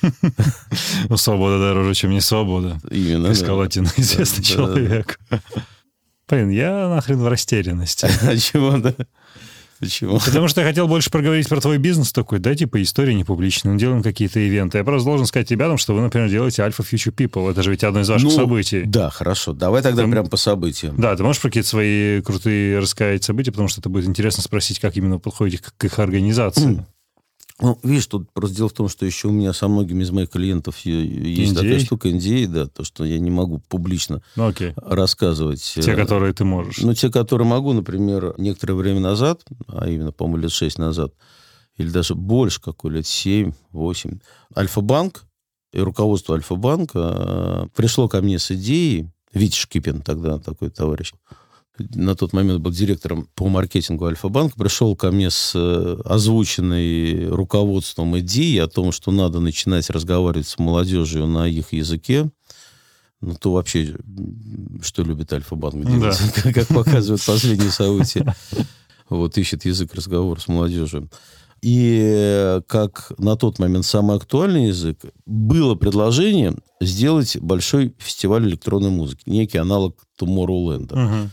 [1.09, 2.81] Ну, свобода дороже, чем не свобода.
[2.91, 3.31] Именно.
[3.63, 5.19] Один известный человек.
[6.29, 8.07] Блин, я нахрен в растерянности.
[8.23, 8.95] А чего, да?
[9.85, 10.19] Почему?
[10.19, 13.73] Потому что я хотел больше проговорить про твой бизнес такой, да, типа история не публичная,
[13.73, 14.79] мы делаем какие-то ивенты.
[14.79, 17.51] Я просто должен сказать ребятам, что вы, например, делаете Alpha Future People.
[17.51, 18.83] Это же ведь одно из ваших Ну, событий.
[18.85, 19.53] Да, хорошо.
[19.53, 20.95] Давай тогда Там- прям по событиям.
[20.99, 24.79] Да, ты можешь про какие-то свои крутые рассказать события, потому что это будет интересно спросить,
[24.81, 26.85] как именно подходите к к их организации.
[27.61, 30.29] Ну, видишь, тут просто дело в том, что еще у меня со многими из моих
[30.31, 31.85] клиентов есть такая NDA?
[31.85, 34.73] штука NDA, да, то, что я не могу публично Ну, окей.
[34.77, 35.63] рассказывать.
[35.63, 36.79] Те, э, которые ты можешь.
[36.79, 41.13] Ну, те, которые могу, например, некоторое время назад, а именно, по-моему, лет 6 назад,
[41.77, 44.19] или даже больше, какой, лет 7, 8,
[44.57, 45.25] Альфа-банк
[45.73, 51.13] и руководство Альфа-банка э, пришло ко мне с идеей, Витя Шкипин тогда такой товарищ,
[51.79, 58.19] на тот момент был директором по маркетингу Альфа-банка, пришел ко мне с э, озвученной руководством
[58.21, 62.31] идеей о том, что надо начинать разговаривать с молодежью на их языке,
[63.21, 63.97] ну, то вообще,
[64.83, 66.19] что любит Альфа-банк делать,
[66.55, 68.35] как показывают последние события.
[69.09, 71.11] Вот, ищет язык разговора с молодежью.
[71.61, 78.91] И э, как на тот момент самый актуальный язык, было предложение сделать большой фестиваль электронной
[78.91, 80.95] музыки, некий аналог Tomorrowland.
[80.95, 81.31] Мгм.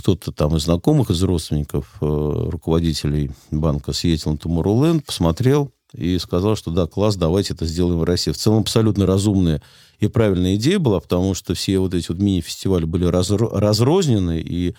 [0.00, 6.56] Кто-то там из знакомых, из родственников, э, руководителей банка съездил на Tomorrowland, посмотрел и сказал,
[6.56, 8.30] что да, класс, давайте это сделаем в России.
[8.30, 9.60] В целом абсолютно разумная
[9.98, 14.74] и правильная идея была, потому что все вот эти вот мини-фестивали были разро- разрознены, и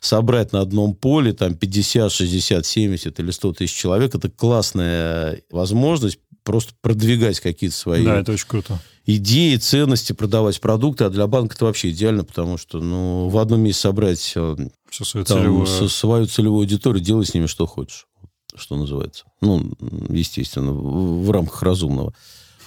[0.00, 6.18] собрать на одном поле там 50, 60, 70 или 100 тысяч человек, это классная возможность
[6.46, 8.78] просто продвигать какие-то свои Да, это очень круто.
[9.04, 13.60] идеи, ценности, продавать продукты, а для банка это вообще идеально, потому что ну, в одном
[13.60, 14.56] месте собрать э,
[14.88, 15.66] Все свое там, целевое.
[15.66, 18.06] со- свою целевую аудиторию, делай с ними что хочешь,
[18.54, 19.24] что называется.
[19.42, 19.72] Ну,
[20.08, 22.14] естественно, в, в рамках разумного.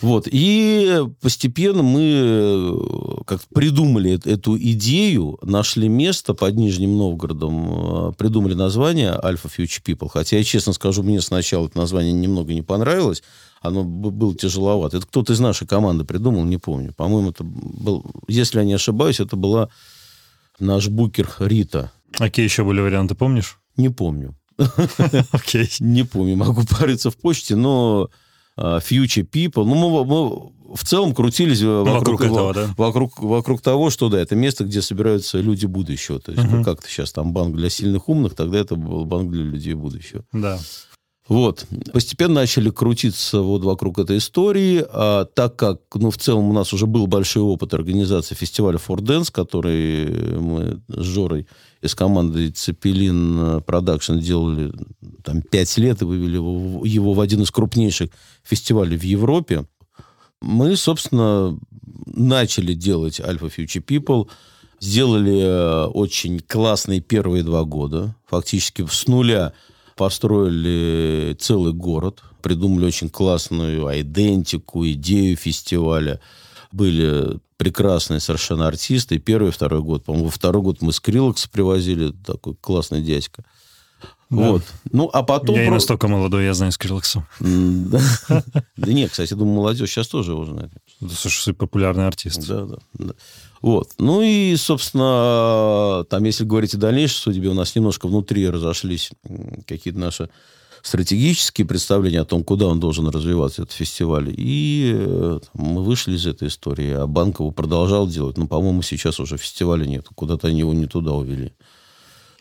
[0.01, 0.27] Вот.
[0.31, 2.71] И постепенно мы э,
[3.25, 9.83] как придумали эт- эту идею, нашли место под Нижним Новгородом, э, придумали название Alpha Future
[9.83, 10.09] People.
[10.09, 13.23] Хотя, я честно скажу, мне сначала это название немного не понравилось.
[13.61, 14.97] Оно было тяжеловато.
[14.97, 16.93] Это кто-то из нашей команды придумал, не помню.
[16.93, 19.69] По-моему, это был, если я не ошибаюсь, это была
[20.59, 21.91] наш букер Рита.
[22.13, 23.59] Какие еще были варианты, помнишь?
[23.75, 24.35] Не помню.
[25.31, 25.69] Окей.
[25.79, 28.09] Не помню, могу порыться в почте, но а,
[28.59, 32.73] Future People, ну, мы, мы в целом крутились э, вокруг вокруг, этого, да?
[32.77, 36.19] вокруг, вокруг того, что, да, это место, где собираются люди будущего.
[36.19, 36.57] То есть, Мгм.
[36.57, 40.23] ну, как-то сейчас там банк для сильных умных, тогда это был банк для людей будущего.
[40.31, 40.59] Да.
[41.27, 41.67] Вот.
[41.93, 46.73] Постепенно начали крутиться вот вокруг этой истории, а так как, ну, в целом у нас
[46.73, 51.47] уже был большой опыт организации фестиваля Dance, который мы с Жорой
[51.81, 54.71] из команды Zeppelin Production делали
[55.23, 58.09] там пять лет и вывели его, его в один из крупнейших
[58.43, 59.65] фестивалей в Европе.
[60.41, 61.57] Мы, собственно,
[62.05, 64.29] начали делать Alpha Future People.
[64.79, 68.15] Сделали э, очень классные первые два года.
[68.27, 69.53] Фактически с нуля
[69.97, 72.23] построили целый город.
[72.41, 76.21] Придумали очень классную айдентику, идею фестиваля.
[76.71, 79.19] Были прекрасные совершенно артисты.
[79.19, 80.05] Первый, второй год.
[80.05, 82.13] По-моему, во второй год мы Скрилокс привозили.
[82.25, 83.43] Такой классный дядька.
[84.29, 84.51] Да.
[84.51, 84.63] Вот.
[84.91, 85.55] Ну, а потом...
[85.55, 85.73] Я про...
[85.73, 87.27] настолько молодой, я знаю Скрилокса.
[87.39, 90.71] Да нет, кстати, думаю, молодежь сейчас тоже его знает.
[91.01, 92.47] Да, слушай, популярный артист.
[92.47, 93.13] Да, да.
[93.61, 93.89] Вот.
[93.97, 99.11] Ну и, собственно, там, если говорить о дальнейшей судьбе, у нас немножко внутри разошлись
[99.67, 100.29] какие-то наши
[100.81, 104.33] стратегические представления о том, куда он должен развиваться, этот фестиваль.
[104.35, 106.91] И э, мы вышли из этой истории.
[106.91, 108.37] А Банкову продолжал делать.
[108.37, 110.07] Но, по-моему, сейчас уже фестиваля нет.
[110.15, 111.53] Куда-то они его не туда увели.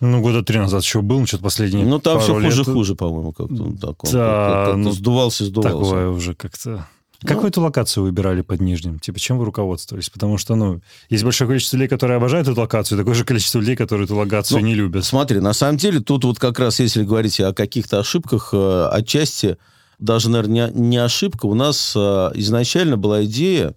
[0.00, 1.82] Ну, года три назад еще был, что-то последний.
[1.82, 3.64] Ну, там все хуже-хуже, по-моему, как-то.
[4.12, 5.78] Да, как ну, сдувался, сдувался.
[5.78, 6.86] Такое уже как-то...
[7.22, 9.00] Ну, Какую эту локацию выбирали под Нижним?
[9.00, 10.08] Типа, чем вы руководствовались?
[10.08, 13.74] Потому что, ну, есть большое количество людей, которые обожают эту локацию, такое же количество людей,
[13.74, 15.04] которые эту локацию ну, не любят.
[15.04, 19.56] Смотри, на самом деле, тут вот как раз, если говорить о каких-то ошибках, э, отчасти
[19.98, 21.46] даже, наверное, не, не ошибка.
[21.46, 23.74] У нас э, изначально была идея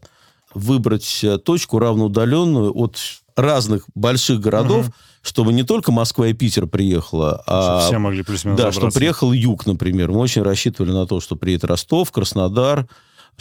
[0.54, 3.00] выбрать э, точку равноудаленную от
[3.36, 4.96] разных больших городов, угу.
[5.24, 7.62] чтобы не только Москва и Питер приехала, а...
[7.62, 10.12] Чтобы все могли плюс-минус Да, чтобы приехал юг, например.
[10.12, 12.88] Мы очень рассчитывали на то, что приедет Ростов, Краснодар,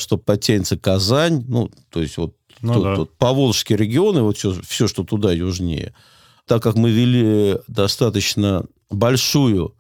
[0.01, 2.97] что подтянется Казань, ну, то есть вот ну, тут, да.
[2.97, 5.95] тут Поволжские регионы, вот все, все, что туда южнее.
[6.47, 9.75] Так как мы вели достаточно большую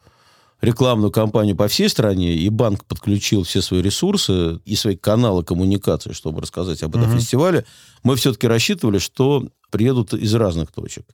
[0.60, 6.12] рекламную кампанию по всей стране, и банк подключил все свои ресурсы и свои каналы коммуникации,
[6.12, 7.18] чтобы рассказать об этом угу.
[7.18, 7.64] фестивале,
[8.02, 11.06] мы все-таки рассчитывали, что приедут из разных точек.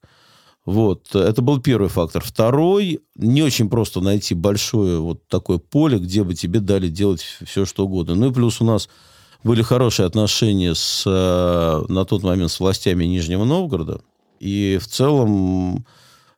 [0.66, 2.24] Вот, это был первый фактор.
[2.24, 7.64] Второй, не очень просто найти большое вот такое поле, где бы тебе дали делать все,
[7.64, 8.16] что угодно.
[8.16, 8.88] Ну и плюс у нас
[9.44, 14.00] были хорошие отношения с, э, на тот момент с властями Нижнего Новгорода.
[14.40, 15.86] И в целом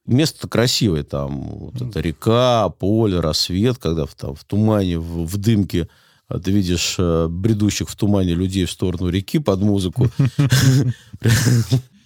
[0.04, 1.48] место красивое там.
[1.48, 5.88] Вот это река, поле, рассвет, когда в, там, в тумане, в, в дымке
[6.28, 10.10] а ты видишь э, бредущих в тумане людей в сторону реки под музыку.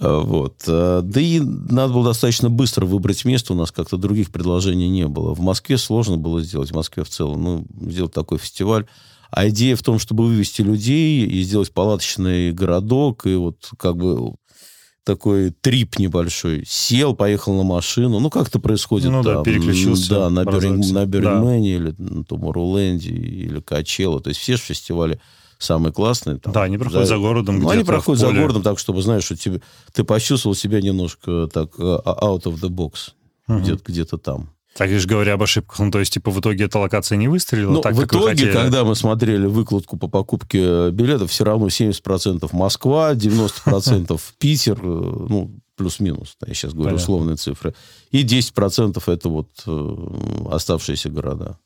[0.00, 0.64] А, вот.
[0.66, 3.52] А, да и надо было достаточно быстро выбрать место.
[3.52, 5.34] У нас как-то других предложений не было.
[5.34, 7.42] В Москве сложно было сделать, в Москве в целом.
[7.42, 8.86] Ну, сделать такой фестиваль.
[9.30, 14.34] А идея в том, чтобы вывести людей и сделать палаточный городок, и вот как бы
[15.04, 16.64] такой трип небольшой.
[16.66, 18.20] Сел, поехал на машину.
[18.20, 19.36] Ну, как это происходит ну, там.
[19.36, 20.10] да, переключился.
[20.10, 21.84] Да, на, Беринг, на Берингмене да.
[21.84, 24.20] или на Томоруленде или Качело.
[24.20, 25.20] То есть все же фестивали
[25.58, 26.38] самые классные.
[26.38, 27.60] Там, да, они проходят за, за городом.
[27.60, 29.60] Ну, они проходят за городом так, чтобы, знаешь, что тебе,
[29.92, 33.12] ты почувствовал себя немножко так а, out of the box.
[33.48, 33.58] Угу.
[33.58, 34.54] Где-то, где-то там.
[34.76, 37.74] Так лишь говоря об ошибках, ну то есть типа в итоге эта локация не выстрелила
[37.74, 43.14] ну, так, в итоге, когда мы смотрели выкладку по покупке билетов, все равно 70% Москва,
[43.14, 47.02] 90% Питер, э, ну плюс-минус, я сейчас говорю Понятно.
[47.02, 47.74] условные цифры,
[48.10, 49.96] и 10% это вот э,
[50.50, 51.58] оставшиеся города.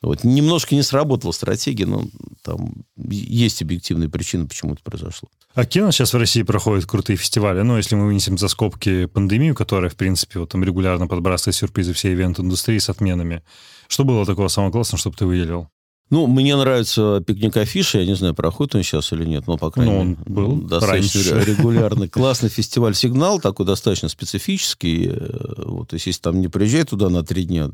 [0.00, 0.22] Вот.
[0.22, 2.04] Немножко не сработала стратегия, но
[2.42, 5.28] там есть объективные причины, почему это произошло.
[5.54, 7.62] А нас сейчас в России проходят крутые фестивали?
[7.62, 11.92] Ну, если мы вынесем за скобки пандемию, которая, в принципе, вот там регулярно подбрасывает сюрпризы
[11.94, 13.42] всей ивент-индустрии с отменами.
[13.88, 15.68] Что было такого самого классного, чтобы ты выделил?
[16.10, 17.98] Ну, мне нравится пикник афиши.
[17.98, 20.56] Я не знаю, проходит он сейчас или нет, но, по крайней ну, мере, он был
[20.62, 21.50] достаточно раньше.
[21.50, 22.08] регулярный.
[22.10, 25.08] Классный фестиваль «Сигнал», такой достаточно специфический.
[25.10, 27.70] Э, вот, если там не приезжай туда на три дня,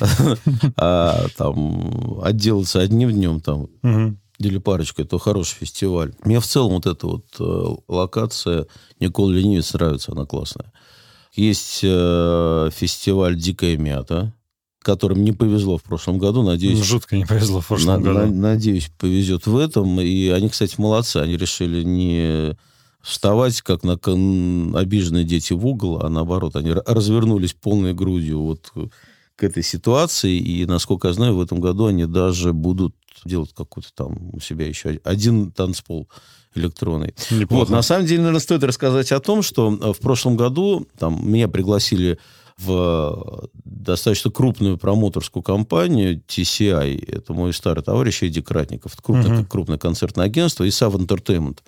[0.76, 3.68] а там отделаться одним днем там
[4.38, 6.14] или парочкой, то хороший фестиваль.
[6.24, 8.66] Мне в целом вот эта вот э, локация
[8.98, 10.72] Никола Ленивец нравится, она классная.
[11.34, 14.34] Есть э, фестиваль «Дикая мята»,
[14.82, 16.42] которым не повезло в прошлом году.
[16.42, 18.18] Надеюсь, жутко не повезло в прошлом на, году.
[18.18, 20.00] На, надеюсь, повезет в этом.
[20.00, 21.18] И они, кстати, молодцы.
[21.18, 22.56] Они решили не
[23.02, 28.72] вставать, как на обиженные дети в угол, а наоборот, они развернулись полной грудью вот
[29.36, 30.36] к этой ситуации.
[30.36, 34.66] И, насколько я знаю, в этом году они даже будут делать какой-то там у себя
[34.66, 36.08] еще один танцпол
[36.54, 37.14] электронный.
[37.30, 37.60] Неплохо.
[37.60, 41.48] Вот, на самом деле, наверное, стоит рассказать о том, что в прошлом году там меня
[41.48, 42.18] пригласили
[42.60, 47.16] в достаточно крупную промоутерскую компанию TCI.
[47.16, 48.94] Это мой старый товарищ Эдди Кратников.
[48.94, 49.46] Это крупное, uh-huh.
[49.46, 50.64] крупное концертное агентство.
[50.64, 51.58] И Sav Entertainment.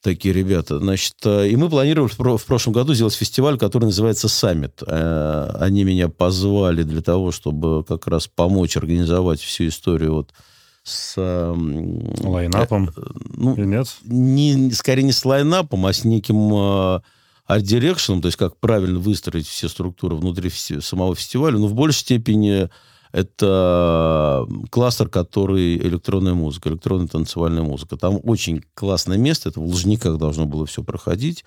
[0.00, 0.78] Такие ребята.
[0.78, 4.82] Значит, э, и мы планировали в прошлом году сделать фестиваль, который называется «Саммит».
[4.84, 10.30] Э, они меня позвали для того, чтобы как раз помочь организовать всю историю вот
[10.82, 11.14] с...
[11.16, 12.90] Line-up ом?
[12.96, 13.00] Э,
[13.36, 13.86] ну, Или нет?
[14.02, 17.00] Не, скорее не с line-up ом, а с неким
[17.54, 21.74] art direction ом, то есть как правильно выстроить все структуры внутри самого фестиваля, но в
[21.74, 22.68] большей степени
[23.12, 27.96] это кластер, который электронная музыка, электронная танцевальная музыка.
[27.96, 31.44] Там очень классное место, это в Лужниках должно было все проходить.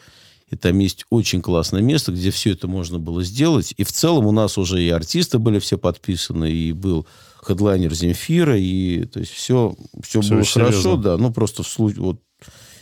[0.48, 3.74] И там есть очень классное место, где все это можно было сделать.
[3.78, 7.08] И в целом у нас уже и артисты были все подписаны, и был
[7.44, 10.98] хедлайнер Земфира, и то есть все, все, все было хорошо, серьезно.
[10.98, 11.18] да.
[11.18, 12.20] Ну, просто в случае, вот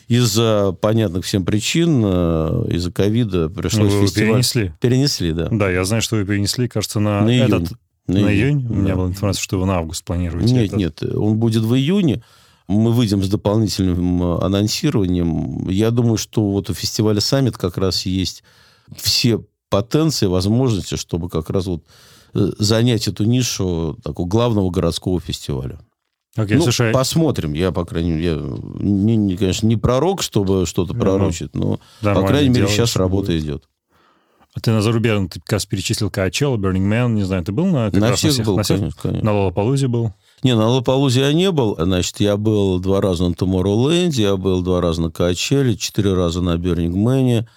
[0.08, 4.32] из-за понятных всем причин, э, из-за ковида пришлось вы фестиваль...
[4.32, 4.74] перенесли?
[4.80, 5.48] Перенесли, да.
[5.52, 7.46] Да, я знаю, что вы перенесли, кажется, на, на июнь.
[7.46, 7.72] этот...
[8.08, 8.62] На, на июнь?
[8.62, 8.68] июнь?
[8.70, 10.54] У меня была информация, что вы на август планируете.
[10.54, 10.78] Нет, этот.
[10.78, 12.22] нет, он будет в июне.
[12.68, 15.68] Мы выйдем с дополнительным э, анонсированием.
[15.70, 18.44] Я думаю, что вот у фестиваля «Саммит» как раз есть
[18.96, 21.84] все потенции, возможности, чтобы как раз вот
[22.34, 25.80] э, занять эту нишу такого главного городского фестиваля.
[26.38, 26.92] Okay, ну, слушай...
[26.92, 27.54] посмотрим.
[27.54, 28.36] Я, по крайней мере, я,
[28.80, 33.44] не, не, конечно, не пророк, чтобы что-то пророчить, но, по крайней мере, сейчас работа будет.
[33.44, 33.64] идет.
[34.56, 37.66] А ты на зарубежном, ты как раз перечислил Каачелла, Burning Man, не знаю, ты был
[37.66, 37.90] на...
[37.92, 38.78] На всех, на всех был, на всех?
[38.78, 39.26] конечно, конечно.
[39.26, 40.14] На Лолапалузе был?
[40.44, 41.76] Не, на Лолапалузе я не был.
[41.80, 46.42] Значит, я был два раза на Tomorrowland, я был два раза на Каачелле, четыре раза
[46.42, 47.48] на Burning Man,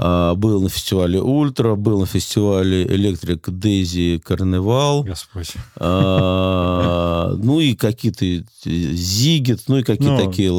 [0.00, 5.02] был на фестивале Ультра, был на фестивале Электрик Дейзи Карневал.
[5.02, 5.52] Господь.
[5.76, 8.24] А, ну и какие-то
[8.64, 10.50] Зигет, ну и какие-то ну, такие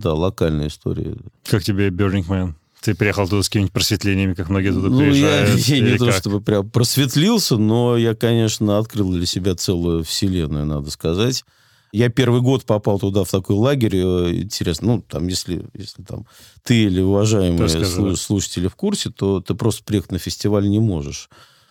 [0.00, 1.16] да, локальные истории.
[1.44, 2.54] Как тебе Burning Man?
[2.82, 5.58] Ты приехал туда с какими-нибудь просветлениями, как многие туда ну, приезжают?
[5.60, 10.66] Я, я не то, чтобы прям просветлился, но я, конечно, открыл для себя целую вселенную,
[10.66, 11.44] надо сказать.
[11.92, 13.96] Я первый год попал туда, в такой лагерь.
[13.96, 16.26] Э, интересно, ну, там, если, если там
[16.62, 21.28] ты или уважаемые слуш- слушатели в курсе, то ты просто приехать на фестиваль не можешь.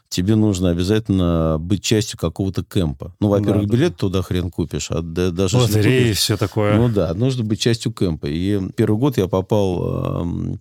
[0.10, 3.16] Тебе нужно обязательно быть частью какого-то кемпа.
[3.20, 3.98] Ну, во-первых, да, билет да.
[3.98, 5.58] туда хрен купишь, а даже...
[5.58, 6.76] Лотереи и все такое.
[6.78, 8.28] Ну да, нужно быть частью кемпа.
[8.28, 10.24] И первый год я попал...
[10.24, 10.58] Э,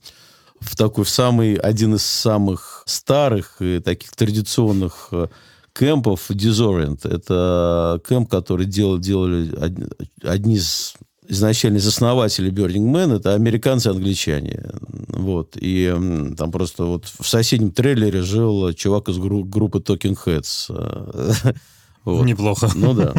[0.60, 5.28] в такой, в самый, один из самых старых и таких традиционных э,
[5.72, 7.08] кемпов Disorient.
[7.08, 9.50] Это кемп, который делал, делали
[10.22, 10.94] одни, из
[11.28, 14.64] изначальных основателей Burning Man, это американцы и англичане.
[15.08, 15.56] Вот.
[15.56, 15.94] И
[16.36, 21.54] там просто вот в соседнем трейлере жил чувак из гру- группы Talking Heads.
[22.04, 22.24] Вот.
[22.24, 22.70] Неплохо.
[22.74, 23.12] Ну да.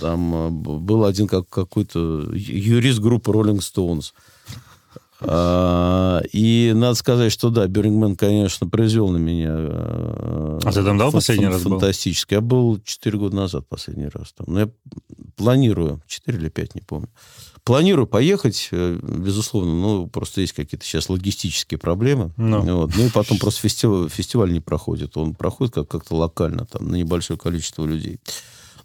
[0.00, 4.12] Там э, был один как, какой-то юрист группы Rolling Stones.
[5.26, 9.54] А, и надо сказать, что да, Берингмен, конечно, произвел на меня...
[9.56, 11.62] А ты там дал последний раз?
[11.62, 12.34] Фантастически.
[12.34, 14.46] Я был 4 года назад последний раз там.
[14.48, 14.68] Но я
[15.36, 17.08] планирую, 4 или 5, не помню.
[17.64, 22.26] Планирую поехать, э, безусловно, ну, просто есть какие-то сейчас логистические проблемы.
[22.36, 22.62] No.
[22.62, 22.76] Ну.
[22.76, 22.92] Вот.
[22.94, 25.16] Ну, и потом просто фестиваль, фестиваль не проходит.
[25.16, 28.20] Он проходит как- как-то локально, там, на небольшое количество людей.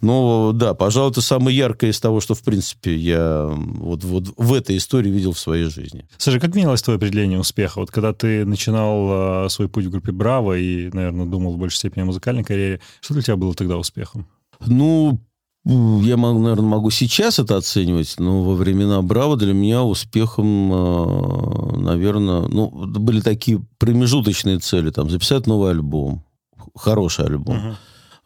[0.01, 4.53] Ну, да, пожалуй, это самое яркое из того, что, в принципе, я вот, вот в
[4.53, 6.07] этой истории видел в своей жизни.
[6.17, 7.79] Слушай, как менялось твое определение успеха?
[7.79, 11.77] Вот когда ты начинал э, свой путь в группе «Браво» и, наверное, думал в большей
[11.77, 14.25] степени о музыкальной карьере, что для тебя было тогда успехом?
[14.65, 15.19] Ну,
[15.65, 22.47] я, наверное, могу сейчас это оценивать, но во времена «Браво» для меня успехом, э, наверное,
[22.47, 26.23] ну, были такие промежуточные цели, там, записать новый альбом,
[26.73, 27.57] хороший альбом.
[27.57, 27.75] Uh-huh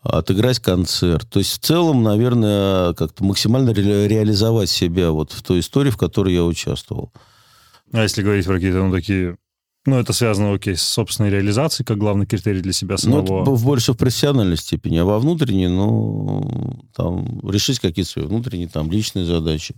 [0.04, 1.30] отыграть концерт.
[1.30, 5.98] То есть в целом, наверное, как-то максимально ре- реализовать себя вот в той истории, в
[5.98, 7.12] которой я участвовал.
[7.92, 9.38] А если говорить про какие-то, ну, такие...
[9.86, 13.44] Ну, это связано, окей, с собственной реализацией, как главный критерий для себя самого.
[13.44, 18.70] Ну, это больше в профессиональной степени, а во внутренней, ну, там, решить какие-то свои внутренние,
[18.70, 19.76] там, личные задачи.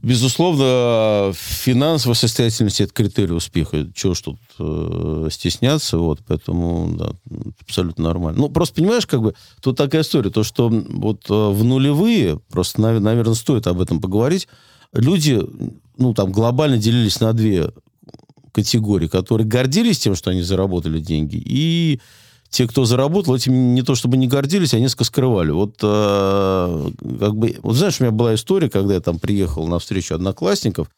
[0.00, 3.86] Безусловно, финансовая состоятельность– это критерий успеха.
[3.94, 7.12] Чего ж тут э, стесняться, вот, поэтому, да,
[7.60, 8.40] абсолютно нормально.
[8.40, 12.80] Ну, просто, понимаешь, как бы, тут такая история, то, что вот э, в нулевые, просто,
[12.80, 14.48] наверное, стоит об этом поговорить,
[14.92, 15.40] люди,
[15.98, 17.70] ну, там, глобально делились на две
[18.50, 22.00] категории, которые гордились тем, что они заработали деньги, и
[22.52, 25.50] те, кто заработал, этим не то чтобы не гордились, а несколько скрывали.
[25.50, 29.78] Вот, э, как бы, вот знаешь, у меня была история, когда я там приехал на
[29.78, 30.88] встречу одноклассников,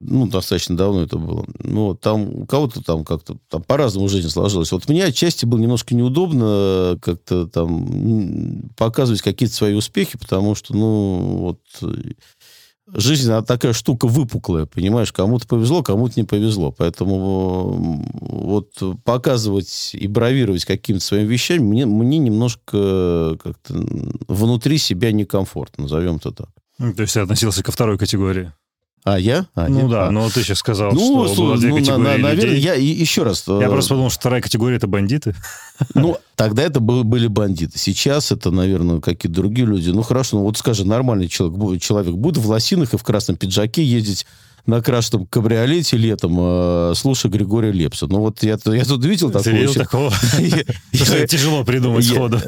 [0.00, 1.46] ну, достаточно давно это было.
[1.60, 4.72] Ну, там у кого-то там как-то там по-разному жизнь сложилась.
[4.72, 11.36] Вот мне отчасти было немножко неудобно как-то там показывать какие-то свои успехи, потому что, ну,
[11.38, 11.60] вот
[12.94, 16.72] жизнь, она такая штука выпуклая, понимаешь, кому-то повезло, кому-то не повезло.
[16.72, 23.74] Поэтому вот показывать и бравировать какими-то своими вещами мне, мне немножко как-то
[24.28, 26.48] внутри себя некомфортно, назовем это так.
[26.78, 28.52] То есть ты относился ко второй категории?
[29.04, 29.46] А я?
[29.56, 29.90] А, ну нет?
[29.90, 30.10] да, а.
[30.12, 32.60] но ты сейчас сказал, ну, что было две ну, категории на, наверное, людей.
[32.60, 33.44] Я еще раз...
[33.48, 35.34] Я э, просто подумал, что вторая категория– это бандиты.
[35.94, 37.76] Ну, тогда это были бандиты.
[37.76, 39.90] Сейчас это, наверное, какие-то другие люди.
[39.90, 43.82] Ну, хорошо, ну вот скажи, нормальный человек, человек будет в лосинах и в красном пиджаке
[43.82, 44.24] ездить
[44.66, 48.06] на красном кабриолете летом, э, слушая Григория Лепса.
[48.06, 49.54] Ну вот я, я тут видел Ты такого.
[49.56, 50.12] видел такого?
[51.26, 52.38] Тяжело придумать сходу.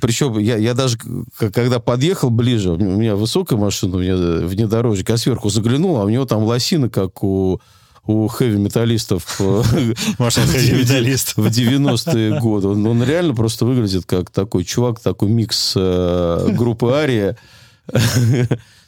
[0.00, 0.98] Причем я, даже,
[1.38, 6.08] когда подъехал ближе, у меня высокая машина, у меня внедорожник, я сверху заглянул, а у
[6.08, 7.60] него там лосины, как у
[8.08, 9.62] у хэви-металлистов э,
[10.18, 11.36] хэви-металлист.
[11.36, 12.68] в 90-е годы.
[12.68, 17.36] Он, он реально просто выглядит как такой чувак, такой микс э, группы Ария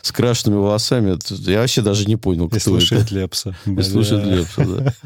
[0.03, 1.19] с крашенными волосами.
[1.51, 3.15] Я вообще даже не понял, И кто слушает это.
[3.15, 3.57] Лепса.
[3.67, 4.25] И слушает.
[4.27, 4.95] Лепса, да.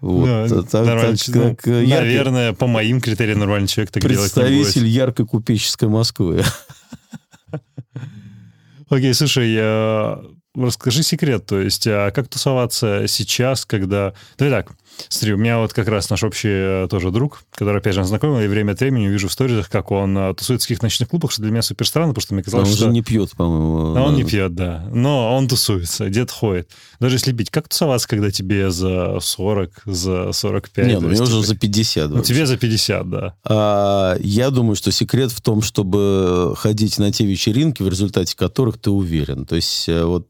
[0.00, 0.48] Вот.
[0.48, 1.16] Ну, так- нормально.
[1.18, 4.80] так- Ну, так, э, яркий Наверное, по моим критериям нормальный человек так делать не Представитель
[4.82, 4.92] будет.
[4.94, 6.42] яркой купеческой Москвы.
[8.88, 10.18] Окей, слушай, я...
[10.54, 14.14] расскажи секрет, то есть, а как тусоваться сейчас, когда...
[14.36, 14.72] Давай так,
[15.08, 16.48] смотри, у меня вот как раз наш общий
[16.84, 19.90] э, тоже друг, который, опять же, знакомый, и время от времени вижу в сторизах, как
[19.90, 22.42] он э, тусуется в каких ночных клубах, что для меня супер странно, потому что мне
[22.42, 22.84] казалось, он что...
[22.86, 23.96] же не пьет, по-моему.
[23.96, 24.84] А он не пьет, да.
[24.92, 26.70] Но он тусуется, где-то ходит.
[26.98, 30.86] Даже если пить, как тусоваться, когда тебе за 40, за 45?
[30.86, 32.10] Не, ну мне уже за 50.
[32.10, 32.34] Ну, вообще.
[32.34, 33.34] тебе за 50, да.
[33.44, 38.78] А, я думаю, что секрет в том, чтобы ходить на те вечеринки, в результате которых
[38.78, 39.46] ты уверен.
[39.46, 40.28] То есть э, вот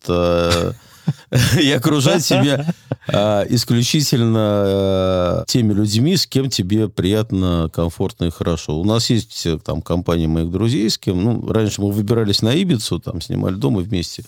[1.61, 2.75] и окружать себя
[3.09, 8.79] э, исключительно э, теми людьми, с кем тебе приятно, комфортно и хорошо.
[8.81, 12.55] У нас есть э, там компания моих друзей, с кем, ну, раньше мы выбирались на
[12.55, 14.25] Ибицу, там снимали дома вместе.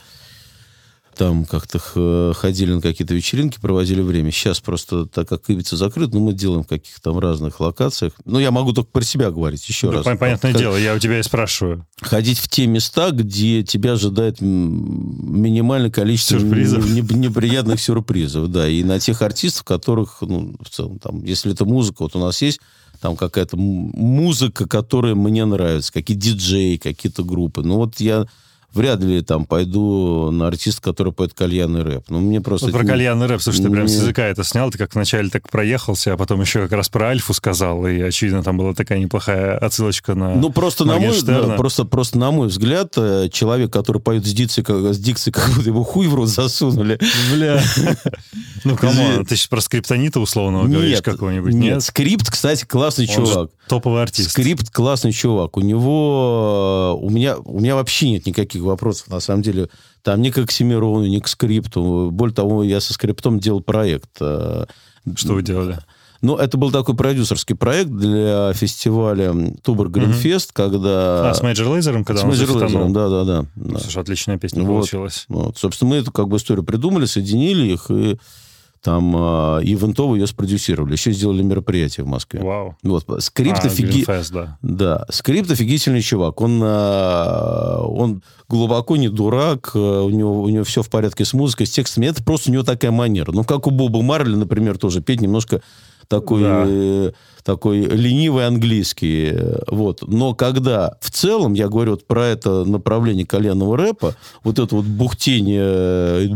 [1.17, 4.31] Там как-то х- ходили на какие-то вечеринки, проводили время.
[4.31, 8.15] Сейчас просто, так как Ибица закрыт, ну, мы делаем в каких-то там разных локациях.
[8.25, 10.07] Ну, я могу только про себя говорить, еще Да, раз.
[10.07, 11.87] пон- понятное Как- дело, я у тебя и спрашиваю.
[12.01, 16.85] Ходить в те места, где тебя ожидает минимальное количество Сюрпризов.
[16.87, 21.53] не- не- неприятных сюрпризов, да, и на тех артистов, которых, ну, в целом, там, если
[21.53, 22.61] это музыка, вот у нас есть
[23.01, 27.63] там какая-то музыка, которая мне нравится, какие диджеи, какие-то группы.
[27.63, 28.27] Ну, вот я
[28.75, 32.05] вряд ли там пойду на артиста, который поет кальянный рэп.
[32.09, 32.67] Ну, мне просто...
[32.67, 34.95] Вот про это не- кальянный рэп, слушай, ты прям с языка это снял, ты как
[34.95, 38.75] вначале так проехался, а потом еще как раз про Альфу сказал, и, очевидно, там была
[38.75, 40.35] такая неплохая отсылочка на...
[40.35, 44.33] Ну, просто на, мой, да, просто, просто на мой взгляд, э, человек, который поет с
[44.33, 46.99] дикцией, как, с дикцией, как будто его хуй в рот засунули.
[47.33, 47.63] Бля.
[48.65, 49.25] Ну, Извини.
[49.25, 51.83] ты сейчас про Скриптонита условного говоришь какого-нибудь, нет?
[51.83, 53.51] Скрипт, кстати, классный чувак.
[53.69, 54.31] Топовый артист.
[54.31, 55.57] Скрипт классный чувак.
[55.57, 56.97] У него...
[56.99, 59.69] э, У меня, у меня вообще нет никаких вопросов, на самом деле.
[60.03, 62.11] Там ни к Оксимирону, ни к скрипту.
[62.13, 64.11] Более того, я со скриптом делал проект.
[64.21, 64.67] э,
[65.17, 65.79] Что вы делали?
[66.23, 71.31] Ну, это был такой продюсерский проект для фестиваля Tuborg Greenfest, когда...
[71.31, 72.87] А, с Major Lazer ом, когда С он Major зафитанул?
[72.89, 73.45] Lazer, да, да, да.
[73.57, 73.79] да.
[73.81, 74.69] Слушай, отличная песня Вот.
[74.69, 75.25] получилась.
[75.27, 78.19] Вот, собственно, мы эту как бы историю придумали, соединили их и
[78.83, 80.93] там а, event ово ее спродюсировали.
[80.93, 82.41] Еще сделали мероприятие в Москве.
[82.41, 82.77] Вау.
[82.83, 84.05] Вот, скрипт А, офиги...
[84.33, 84.59] Да.
[84.61, 86.41] Да, скрипт офигительный чувак.
[86.41, 91.33] Он, а, он глубоко не дурак, а, у него, у него все в порядке с
[91.33, 92.07] музыкой, с текстами.
[92.07, 93.31] Это просто у него такая манера.
[93.31, 95.63] Ну, как у Боба Марли, например, тоже петь немножко
[96.09, 96.65] такой, Да.
[96.67, 97.13] э,
[97.45, 99.31] такой ленивый английский.
[99.33, 100.03] э, Вот.
[100.07, 104.85] Но когда в целом, я говорю вот про это направление коленного рэпа, вот это вот
[104.85, 105.63] бухтение...
[105.63, 106.29] э,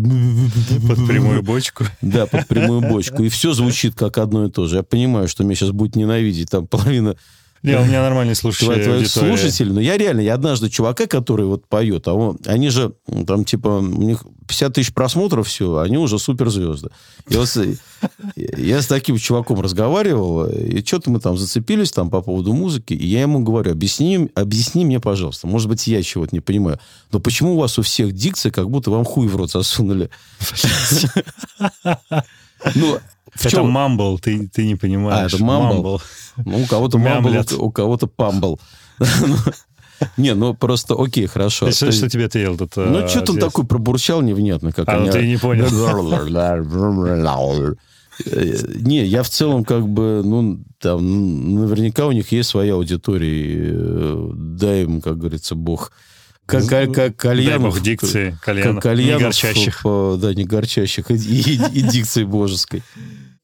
[0.88, 1.84] Под прямую бочку.
[2.02, 3.22] да, под прямую бочку.
[3.22, 4.76] И все звучит как одно и то же.
[4.76, 7.16] Я понимаю, что меня сейчас будет ненавидеть там половина
[7.66, 9.08] Не, у меня нормальный слушатель аудитория.
[9.08, 9.72] слушателей.
[9.72, 12.92] Но я реально, я однажды чувака, который вот поет, а он, они же
[13.26, 16.90] там типа, у них 50 тысяч просмотров все, они уже суперзвезды.
[17.28, 17.58] И вот
[18.36, 23.06] я с таким чуваком разговаривал, и что-то мы там зацепились там по поводу музыки, и
[23.06, 26.78] я ему говорю, объясни, объясни мне, пожалуйста, может быть, я чего-то не понимаю,
[27.10, 30.10] но почему у вас у всех дикция, как будто вам хуй в рот засунули?
[32.74, 32.98] Ну,
[33.36, 35.32] в Это мамбл, ты, ты не понимаешь.
[35.32, 36.00] А, это мамбл?
[36.44, 38.60] Ну, у кого-то мамбл, у кого-то памбл.
[40.18, 41.66] Не, ну просто окей, хорошо.
[41.66, 42.76] Ты что, То что есть, тебе ты ел тут?
[42.76, 45.64] Ну, что-то он такой пробурчал невнятно, как А, ну ты не понял.
[48.26, 53.70] Э, Не, я в целом как бы, ну, там, наверняка у них есть своя аудитория.
[53.72, 55.92] э, Дай им, как говорится, бог.
[56.46, 57.74] Как, как, как Дай кальянов.
[57.74, 59.82] бог дикции, как кальянов, кальянов, не горчащих.
[59.82, 61.10] по- Да, не горчащих.
[61.10, 62.82] И, и- и дикции божеской.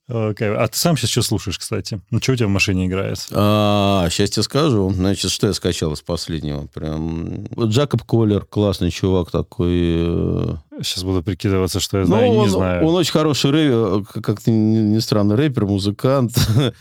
[0.08, 0.48] Окей.
[0.54, 2.00] А ты сам сейчас что слушаешь, кстати?
[2.10, 3.26] Ну, что у тебя в машине играет?
[3.30, 4.90] А, сейчас тебе скажу.
[4.92, 6.66] Значит, что я скачал из последнего?
[6.66, 7.46] Прям...
[7.56, 9.70] Джакоб Коллер, классный чувак такой.
[9.72, 12.86] э, Сейчас буду прикидываться, что я Ну, знаю, и он, не знаю.
[12.86, 16.32] он очень хороший рэпер, как-то ни, ни странно, рэпер, музыкант.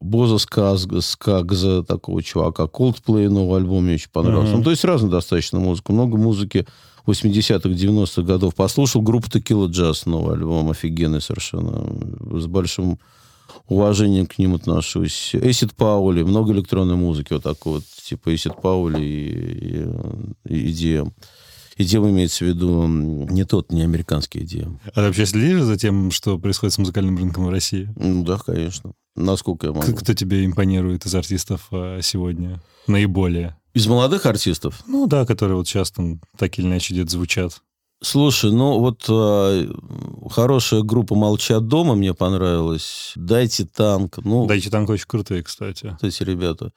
[0.00, 2.64] Боза Скагза, такого чувака.
[2.64, 4.50] Coldplay новый альбом мне очень понравился.
[4.52, 4.58] Мгм.
[4.58, 5.92] Ну, то есть разная достаточно музыка.
[5.92, 6.66] Много музыки
[7.08, 8.54] 80-х, 90-х годов.
[8.54, 11.86] Послушал группу Tequila Jazz, новый альбом, офигенный совершенно.
[12.38, 12.98] С большим
[13.66, 15.34] уважением к ним отношусь.
[15.34, 19.84] Эсид Паули, много электронной музыки, вот такой вот, типа Эсид Паули и,
[20.44, 21.12] и, и EDM.
[21.78, 24.78] EDM имеется в виду не тот, не американский EDM.
[24.86, 27.88] А ты вообще следишь за тем, что происходит с музыкальным рынком в России?
[27.96, 28.92] Ну да, конечно.
[29.14, 29.82] Насколько я могу.
[29.82, 32.60] Кто, кто тебе импонирует из артистов а, сегодня?
[32.86, 33.56] Наиболее?
[33.78, 34.82] Из молодых артистов?
[34.88, 37.62] Ну да, которые вот сейчас там так или иначе где-то звучат.
[38.02, 39.68] Слушай, ну вот э,
[40.28, 43.12] хорошая группа «Молчат дома» мне понравилась.
[43.14, 44.18] «Дайте танк».
[44.24, 45.96] Ну, «Дайте танк» очень крутые, кстати.
[46.02, 46.72] Эти ребята.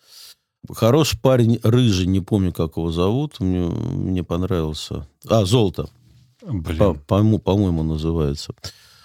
[0.72, 5.08] Хороший парень, рыжий, не помню, как его зовут, мне, мне понравился.
[5.28, 5.90] А, «Золото».
[6.44, 6.78] Блин.
[6.78, 8.54] По, по, по-моему, называется.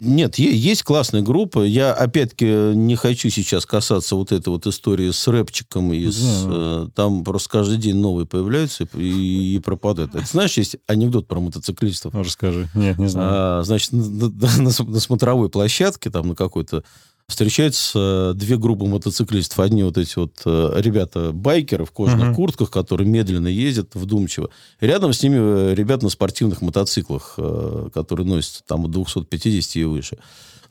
[0.00, 1.64] Нет, есть классная группа.
[1.64, 5.92] Я, опять-таки, не хочу сейчас касаться вот этой вот истории с рэпчиком.
[5.92, 10.14] И с, э, там просто каждый день новые появляются и, и пропадают.
[10.14, 12.14] Это, знаешь, есть анекдот про мотоциклистов.
[12.14, 12.68] Расскажи.
[12.74, 13.28] Нет, не знаю.
[13.32, 16.84] А, значит, на, на, на, на смотровой площадке, там на какой-то
[17.28, 19.58] встречаются две группы мотоциклистов.
[19.60, 22.34] Одни вот эти вот э, ребята-байкеры в кожаных uh-huh.
[22.34, 24.50] куртках, которые медленно ездят, вдумчиво.
[24.80, 29.84] Рядом с ними э, ребята на спортивных мотоциклах, э, которые носят там от 250 и
[29.84, 30.18] выше.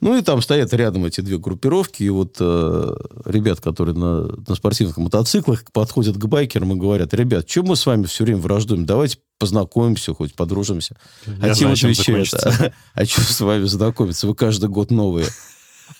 [0.01, 2.95] Ну и там стоят рядом эти две группировки, и вот э,
[3.25, 7.85] ребят, которые на, на спортивных мотоциклах подходят к байкерам и говорят, ребят, что мы с
[7.85, 10.95] вами все время враждуем, давайте познакомимся, хоть подружимся.
[11.25, 15.27] Я а те вот отвечают, а, а что с вами знакомиться, вы каждый год новые.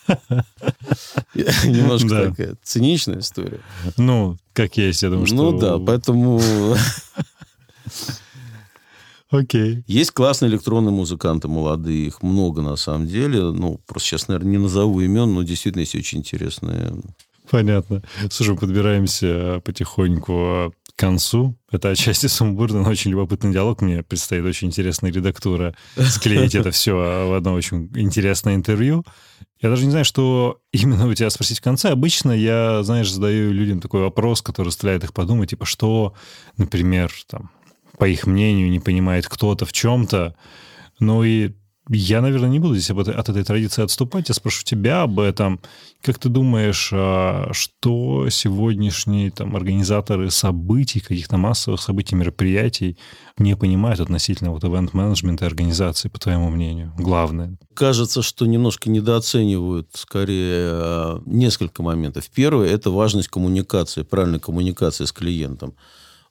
[1.33, 3.59] Немножко такая циничная история.
[3.97, 5.35] Ну, как есть, я думаю, что...
[5.35, 6.41] Ну да, поэтому...
[9.29, 9.83] Окей.
[9.87, 13.41] Есть классные электронные музыканты молодые, их много на самом деле.
[13.51, 16.93] Ну, просто сейчас, наверное, не назову имен, но действительно есть очень интересные.
[17.49, 18.01] Понятно.
[18.29, 21.57] Слушай, подбираемся потихоньку концу.
[21.71, 23.81] Это отчасти сумбурно, но очень любопытный диалог.
[23.81, 29.03] Мне предстоит очень интересная редактура склеить это все в одно очень интересное интервью.
[29.61, 31.89] Я даже не знаю, что именно у тебя спросить в конце.
[31.89, 36.13] Обычно я, знаешь, задаю людям такой вопрос, который заставляет их подумать, типа, что,
[36.57, 37.49] например, там,
[37.97, 40.35] по их мнению, не понимает кто-то в чем-то.
[40.99, 41.53] Ну и
[41.89, 44.29] я, наверное, не буду здесь от этой традиции отступать.
[44.29, 45.59] Я спрошу тебя об этом.
[46.01, 52.97] Как ты думаешь, а, что сегодняшние там, организаторы событий, каких-то массовых событий, мероприятий
[53.37, 56.93] не понимают относительно вот ивент-менеджмента и организации, по твоему мнению?
[56.97, 57.57] Главное.
[57.75, 62.29] Кажется, что немножко недооценивают скорее а, несколько моментов.
[62.33, 65.75] Первое– это важность коммуникации, правильной коммуникации с клиентом.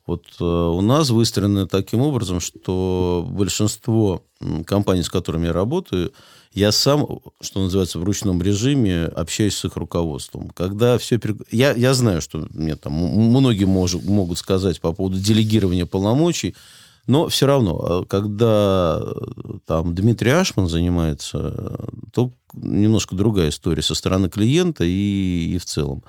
[0.06, 4.22] Вот э, у нас выстроено таким образом, что большинство
[4.66, 6.12] компаний, с которыми я работаю,
[6.52, 10.50] я сам, что называется, в ручном режиме общаюсь с их руководством.
[10.50, 11.18] Когда все...
[11.50, 16.54] Я, я знаю, что мне там многие мож, могут сказать по поводу делегирования полномочий,
[17.06, 21.78] но все равно, э, когда э, там Дмитрий Ашман занимается,
[22.12, 26.04] то немножко другая история со стороны клиента и, и в целом.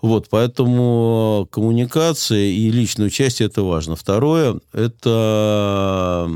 [0.00, 3.96] Вот, поэтому коммуникация и личное участие это важно.
[3.96, 6.30] Второе– это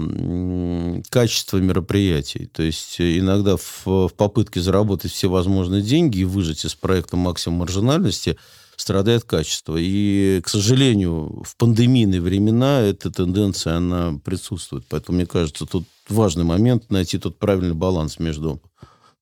[1.11, 2.47] качество мероприятий.
[2.47, 7.61] То есть иногда в, в попытке заработать все возможные деньги и выжать из проекта максимум
[7.61, 8.37] маржинальности
[8.75, 9.77] страдает качество.
[9.79, 14.85] И, к сожалению, в пандемийные времена эта тенденция, она присутствует.
[14.89, 18.61] Поэтому, мне кажется, тут важный момент найти тот правильный баланс между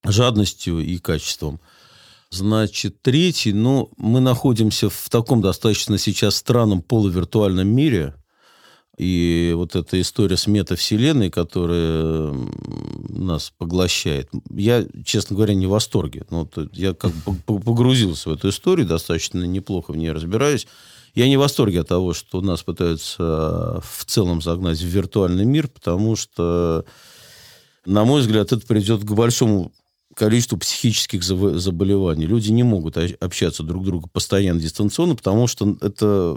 [0.03, 1.61] жадностью и качеством.
[2.31, 8.14] Значит, третий, ну, мы находимся в таком достаточно сейчас странном полувиртуальном мире,
[8.97, 12.33] и вот эта история с метавселенной, которая
[13.09, 16.24] нас поглощает, я, честно говоря, не в восторге.
[16.31, 17.12] Ну, я как
[17.47, 20.68] погрузился в эту историю, достаточно неплохо в ней разбираюсь.
[21.14, 25.66] Я не в восторге от того, что нас пытаются в целом загнать в виртуальный мир,
[25.66, 26.85] потому что,
[27.87, 29.72] на мой взгляд, это приведет к большому
[30.20, 32.26] количеству психических заболеваний.
[32.26, 36.36] Люди не могут общаться друг с другом постоянно дистанционно, потому что это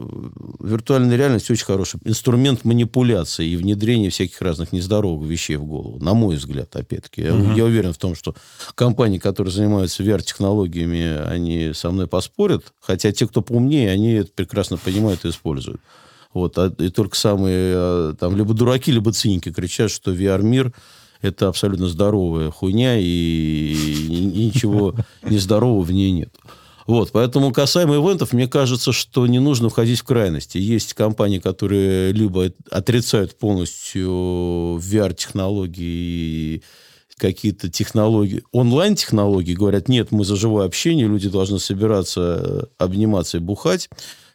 [0.62, 6.00] виртуальная реальность очень хороший инструмент манипуляции и внедрения всяких разных нездоровых вещей в голову.
[6.02, 7.30] На мой взгляд, опять-таки.
[7.30, 7.44] Угу.
[7.44, 8.36] Я, я уверен в том, что
[8.74, 14.78] компании, которые занимаются VR-технологиями, они со мной поспорят, хотя те, кто поумнее, они это прекрасно
[14.78, 15.82] понимают и используют.
[16.34, 20.74] Вот, а, и только самые а, там либо дураки, либо циники кричат, что VR-мир
[21.24, 26.34] это абсолютно здоровая хуйня, и, и ничего нездорового в ней нет.
[26.86, 30.58] Вот, поэтому касаемо ивентов, мне кажется, что не нужно входить в крайности.
[30.58, 34.12] Есть компании, которые либо отрицают полностью
[34.82, 36.62] VR-технологии
[37.16, 43.88] какие-то технологии, онлайн-технологии, говорят, нет, мы за живое общение, люди должны собираться, обниматься и бухать,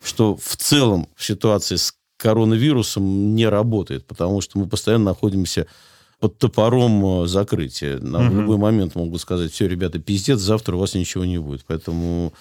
[0.03, 5.67] что в целом в ситуации с коронавирусом не работает, потому что мы постоянно находимся
[6.21, 7.99] под топором э, закрытия.
[7.99, 8.35] Нам угу.
[8.35, 11.65] в любой момент могут сказать, все, ребята, пиздец, завтра у вас ничего не будет.
[11.67, 12.33] Поэтому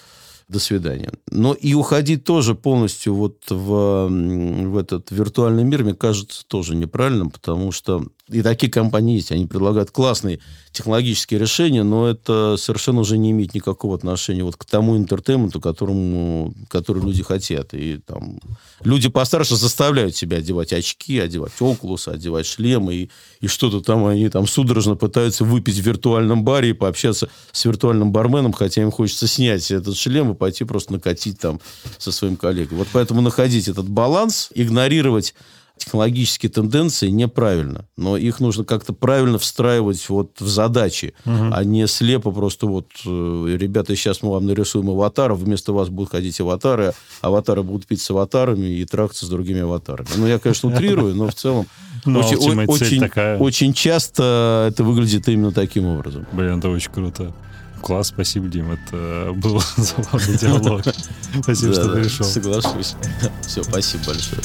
[0.48, 1.12] до свидания.
[1.30, 7.30] Но и уходить тоже полностью вот в, в этот виртуальный мир, мне кажется, тоже неправильным,
[7.30, 9.32] потому что И такие компании есть.
[9.32, 10.40] Они предлагают классные
[10.72, 16.54] технологические решения, но это совершенно уже не имеет никакого отношения вот к тому интертейменту, которому,
[16.68, 17.72] который люди хотят.
[17.72, 18.38] И там
[18.82, 23.10] люди постарше заставляют себя одевать очки, одевать окулусы, одевать шлемы, и,
[23.40, 28.12] и что-то там они там судорожно пытаются выпить в виртуальном баре и пообщаться с виртуальным
[28.12, 31.60] барменом, хотя им хочется снять этот шлем и пойти просто накатить там
[31.96, 32.78] со своим коллегой.
[32.78, 35.34] Вот поэтому находить этот баланс, игнорировать
[35.78, 41.50] технологические тенденции неправильно, но их нужно как-то правильно встраивать вот в задачи, угу.
[41.52, 46.12] а не слепо просто вот, э, ребята, сейчас мы вам нарисуем аватаров, вместо вас будут
[46.12, 50.08] ходить аватары, аватары будут пить с аватарами и трахаться с другими аватарами.
[50.16, 51.66] Ну, я, конечно, утрирую, но в целом
[52.04, 53.38] но очень, очень, такая.
[53.38, 56.26] очень часто это выглядит именно таким образом.
[56.32, 57.34] Блин, это очень круто.
[57.80, 58.72] Класс, спасибо, Дим.
[58.72, 60.82] Это был забавный диалог.
[61.42, 62.26] Спасибо, что пришел.
[62.26, 62.94] Соглашусь.
[63.46, 64.42] Все, спасибо большое.